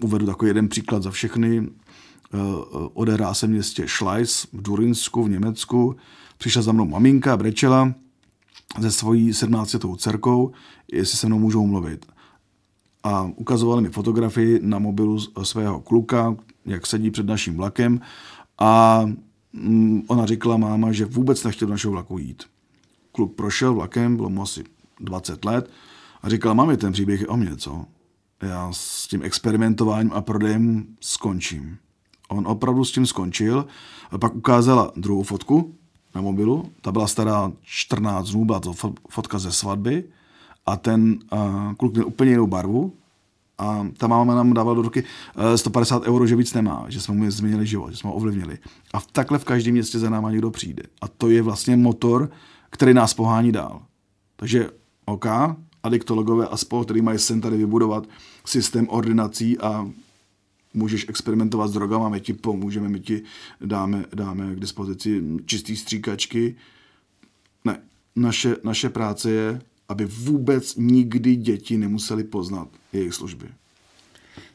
uvedu 0.00 0.26
takový 0.26 0.48
jeden 0.48 0.68
příklad 0.68 1.02
za 1.02 1.10
všechny. 1.10 1.60
Uh, 1.60 1.68
odehrá 2.94 3.34
se 3.34 3.46
městě 3.46 3.88
Schleiss 3.88 4.46
v 4.52 4.62
Durinsku 4.62 5.24
v 5.24 5.30
Německu. 5.30 5.96
Přišla 6.38 6.62
za 6.62 6.72
mnou 6.72 6.86
maminka, 6.86 7.36
brečela 7.36 7.94
ze 8.78 8.90
svojí 8.90 9.34
17 9.34 9.76
dcerkou, 9.96 10.52
jestli 10.92 11.18
se 11.18 11.26
mnou 11.26 11.38
můžou 11.38 11.66
mluvit. 11.66 12.06
A 13.08 13.30
ukazovali 13.36 13.82
mi 13.82 13.88
fotografii 13.88 14.60
na 14.62 14.78
mobilu 14.78 15.18
svého 15.42 15.80
kluka, 15.80 16.36
jak 16.66 16.86
sedí 16.86 17.10
před 17.10 17.26
naším 17.26 17.56
vlakem 17.56 18.00
a 18.58 19.02
mm, 19.52 20.02
ona 20.06 20.26
říkala 20.26 20.56
máma, 20.56 20.92
že 20.92 21.04
vůbec 21.04 21.44
nechtěl 21.44 21.68
do 21.68 21.72
našeho 21.72 21.92
vlaku 21.92 22.18
jít. 22.18 22.42
Kluk 23.12 23.34
prošel 23.34 23.74
vlakem, 23.74 24.16
bylo 24.16 24.30
mu 24.30 24.42
asi 24.42 24.64
20 25.00 25.44
let 25.44 25.70
a 26.22 26.28
říkal, 26.28 26.54
mami, 26.54 26.76
ten 26.76 26.92
příběh 26.92 27.24
o 27.28 27.36
mě, 27.36 27.56
co? 27.56 27.84
Já 28.42 28.68
s 28.72 29.06
tím 29.08 29.22
experimentováním 29.22 30.12
a 30.12 30.20
prodejem 30.20 30.86
skončím. 31.00 31.76
On 32.28 32.48
opravdu 32.48 32.84
s 32.84 32.92
tím 32.92 33.06
skončil 33.06 33.66
a 34.10 34.18
pak 34.18 34.34
ukázala 34.34 34.92
druhou 34.96 35.22
fotku 35.22 35.74
na 36.14 36.20
mobilu. 36.20 36.70
Ta 36.80 36.92
byla 36.92 37.06
stará 37.06 37.52
14 37.62 38.30
dnů, 38.30 38.44
byla 38.44 38.60
to 38.60 38.72
fotka 39.08 39.38
ze 39.38 39.52
svatby 39.52 40.04
a 40.68 40.76
ten 40.76 41.18
uh, 41.32 41.72
kluk 41.74 41.92
měl 41.92 42.06
úplně 42.06 42.30
jinou 42.30 42.46
barvu, 42.46 42.92
a 43.58 43.86
ta 43.96 44.06
máma 44.06 44.34
nám 44.34 44.54
dávala 44.54 44.74
do 44.74 44.82
ruky 44.82 45.04
150 45.56 46.02
eh, 46.02 46.06
euro, 46.06 46.26
že 46.26 46.36
víc 46.36 46.54
nemá, 46.54 46.84
že 46.88 47.00
jsme 47.00 47.14
mu 47.14 47.30
změnili 47.30 47.66
život, 47.66 47.90
že 47.90 47.96
jsme 47.96 48.10
ho 48.10 48.14
ovlivnili. 48.14 48.58
A 48.92 49.00
takhle 49.12 49.38
v 49.38 49.44
každém 49.44 49.74
městě 49.74 49.98
za 49.98 50.10
náma 50.10 50.30
někdo 50.30 50.50
přijde. 50.50 50.82
A 51.00 51.08
to 51.08 51.30
je 51.30 51.42
vlastně 51.42 51.76
motor, 51.76 52.30
který 52.70 52.94
nás 52.94 53.14
pohání 53.14 53.52
dál. 53.52 53.82
Takže 54.36 54.70
OK, 55.04 55.26
adiktologové 55.82 56.46
a 56.46 56.56
spol, 56.56 56.84
který 56.84 57.02
mají 57.02 57.18
sen 57.18 57.40
tady 57.40 57.56
vybudovat 57.56 58.08
systém 58.44 58.88
ordinací 58.88 59.58
a 59.58 59.90
můžeš 60.74 61.08
experimentovat 61.08 61.70
s 61.70 61.72
drogama, 61.72 62.08
my 62.08 62.20
ti 62.20 62.32
pomůžeme, 62.32 62.88
my 62.88 63.00
ti 63.00 63.22
dáme, 63.60 64.04
dáme 64.14 64.54
k 64.54 64.60
dispozici 64.60 65.22
čistý 65.46 65.76
stříkačky. 65.76 66.56
Ne, 67.64 67.80
naše, 68.16 68.56
naše 68.64 68.88
práce 68.88 69.30
je, 69.30 69.60
aby 69.88 70.04
vůbec 70.04 70.76
nikdy 70.76 71.36
děti 71.36 71.78
nemuseli 71.78 72.24
poznat 72.24 72.68
jejich 72.92 73.14
služby. 73.14 73.48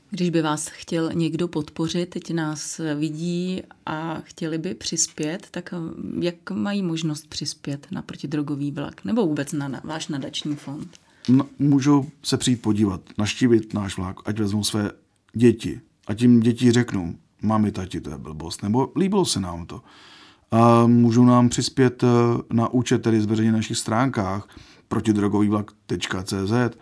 Když 0.09 0.29
by 0.29 0.41
vás 0.41 0.67
chtěl 0.67 1.09
někdo 1.13 1.47
podpořit, 1.47 2.09
teď 2.09 2.33
nás 2.33 2.81
vidí 2.99 3.61
a 3.85 4.21
chtěli 4.23 4.57
by 4.57 4.73
přispět, 4.73 5.47
tak 5.51 5.73
jak 6.19 6.51
mají 6.51 6.81
možnost 6.81 7.27
přispět 7.27 7.87
na 7.91 8.01
protidrogový 8.01 8.71
vlak 8.71 9.05
nebo 9.05 9.27
vůbec 9.27 9.51
na, 9.53 9.67
na 9.67 9.81
váš 9.83 10.07
nadační 10.07 10.55
fond? 10.55 10.99
No, 11.29 11.45
můžou 11.59 12.05
se 12.23 12.37
přijít 12.37 12.61
podívat, 12.61 13.01
naštívit 13.17 13.73
náš 13.73 13.97
vlak, 13.97 14.15
ať 14.25 14.39
vezmou 14.39 14.63
své 14.63 14.91
děti, 15.33 15.81
a 16.07 16.13
tím 16.13 16.39
děti 16.39 16.71
řeknou, 16.71 17.13
mami, 17.41 17.71
tati, 17.71 18.01
to 18.01 18.09
je 18.09 18.17
blbost, 18.17 18.63
nebo 18.63 18.91
líbilo 18.95 19.25
se 19.25 19.39
nám 19.39 19.65
to. 19.65 19.81
A 20.51 20.87
můžou 20.87 21.25
nám 21.25 21.49
přispět 21.49 22.03
eh, 22.03 22.07
na 22.53 22.67
účet, 22.67 23.01
tedy 23.01 23.21
zveřejně 23.21 23.51
na 23.51 23.57
našich 23.57 23.77
stránkách 23.77 24.47
protidrogovývlak.cz. 24.93 26.51
Eh, 26.51 26.73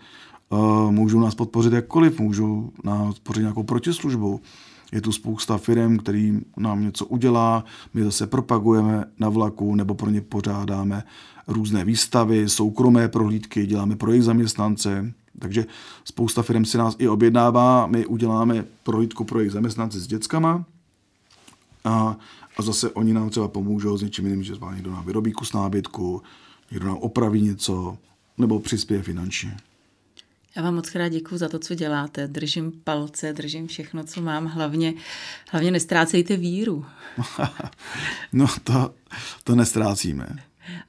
můžou 0.91 1.19
nás 1.19 1.35
podpořit 1.35 1.73
jakkoliv, 1.73 2.19
můžou 2.19 2.71
nás 2.83 3.13
podpořit 3.13 3.41
nějakou 3.41 3.63
protislužbou. 3.63 4.39
Je 4.91 5.01
tu 5.01 5.11
spousta 5.11 5.57
firm, 5.57 5.97
který 5.97 6.39
nám 6.57 6.83
něco 6.83 7.05
udělá, 7.05 7.63
my 7.93 8.03
zase 8.03 8.27
propagujeme 8.27 9.05
na 9.19 9.29
vlaku 9.29 9.75
nebo 9.75 9.95
pro 9.95 10.09
ně 10.09 10.21
pořádáme 10.21 11.03
různé 11.47 11.85
výstavy, 11.85 12.49
soukromé 12.49 13.07
prohlídky, 13.07 13.65
děláme 13.65 13.95
pro 13.95 14.11
jejich 14.11 14.23
zaměstnance, 14.23 15.13
takže 15.39 15.65
spousta 16.03 16.41
firm 16.41 16.65
si 16.65 16.77
nás 16.77 16.95
i 16.99 17.07
objednává, 17.07 17.87
my 17.87 18.05
uděláme 18.05 18.65
prohlídku 18.83 19.23
pro 19.23 19.39
jejich 19.39 19.51
zaměstnance 19.51 19.99
s 19.99 20.07
dětskama 20.07 20.65
a, 21.83 22.17
a 22.57 22.61
zase 22.61 22.89
oni 22.91 23.13
nám 23.13 23.29
třeba 23.29 23.47
pomůžou 23.47 23.97
s 23.97 24.01
něčím 24.01 24.25
jiným, 24.25 24.43
že 24.43 24.53
někdo 24.73 24.91
nám 24.91 25.05
vyrobí 25.05 25.31
kus 25.31 25.53
nábytku, 25.53 26.21
někdo 26.71 26.87
nám 26.87 26.97
opraví 26.97 27.41
něco, 27.41 27.97
nebo 28.37 28.59
přispěje 28.59 29.03
finančně. 29.03 29.57
Já 30.55 30.61
vám 30.61 30.75
moc 30.75 30.89
krát 30.89 31.09
děkuji 31.09 31.37
za 31.37 31.49
to, 31.49 31.59
co 31.59 31.75
děláte. 31.75 32.27
Držím 32.27 32.71
palce, 32.83 33.33
držím 33.33 33.67
všechno, 33.67 34.03
co 34.03 34.21
mám. 34.21 34.45
Hlavně, 34.45 34.93
hlavně 35.49 35.71
nestrácejte 35.71 36.37
víru. 36.37 36.85
no 38.33 38.47
to, 38.63 38.93
to 39.43 39.55
nestrácíme. 39.55 40.27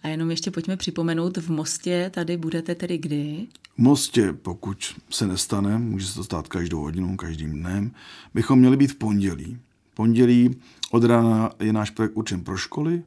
A 0.03 0.09
jenom 0.09 0.31
ještě 0.31 0.51
pojďme 0.51 0.77
připomenout, 0.77 1.37
v 1.37 1.51
Mostě 1.51 2.11
tady 2.15 2.37
budete 2.37 2.75
tedy 2.75 2.99
kdy? 2.99 3.47
V 3.75 3.79
Mostě, 3.79 4.33
pokud 4.33 4.95
se 5.11 5.27
nestane, 5.27 5.79
může 5.79 6.07
se 6.07 6.15
to 6.15 6.25
stát 6.25 6.49
každou 6.49 6.81
hodinou, 6.81 7.17
každým 7.17 7.53
dnem, 7.53 7.91
bychom 8.35 8.59
měli 8.59 8.77
být 8.77 8.93
v 8.93 8.97
pondělí. 8.97 9.59
Pondělí 9.95 10.57
od 10.91 11.05
rána 11.05 11.51
je 11.61 11.73
náš 11.73 11.91
projekt 11.91 12.13
určen 12.17 12.45
pro 12.45 12.57
školy 12.57 13.03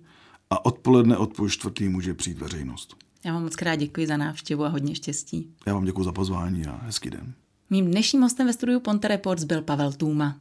a 0.49 0.65
odpoledne 0.65 1.17
od 1.17 1.35
půl 1.35 1.49
čtvrtý 1.49 1.89
může 1.89 2.13
přijít 2.13 2.39
veřejnost. 2.39 2.95
Já 3.25 3.33
vám 3.33 3.43
moc 3.43 3.55
krát 3.55 3.75
děkuji 3.75 4.07
za 4.07 4.17
návštěvu 4.17 4.63
a 4.63 4.67
hodně 4.67 4.95
štěstí. 4.95 5.47
Já 5.65 5.73
vám 5.73 5.85
děkuji 5.85 6.03
za 6.03 6.11
pozvání 6.11 6.65
a 6.65 6.79
hezký 6.83 7.09
den. 7.09 7.33
Mým 7.69 7.85
dnešním 7.85 8.21
hostem 8.21 8.47
ve 8.47 8.53
studiu 8.53 8.79
Ponte 8.79 9.07
Reports 9.07 9.43
byl 9.43 9.61
Pavel 9.61 9.93
Tůma. 9.93 10.35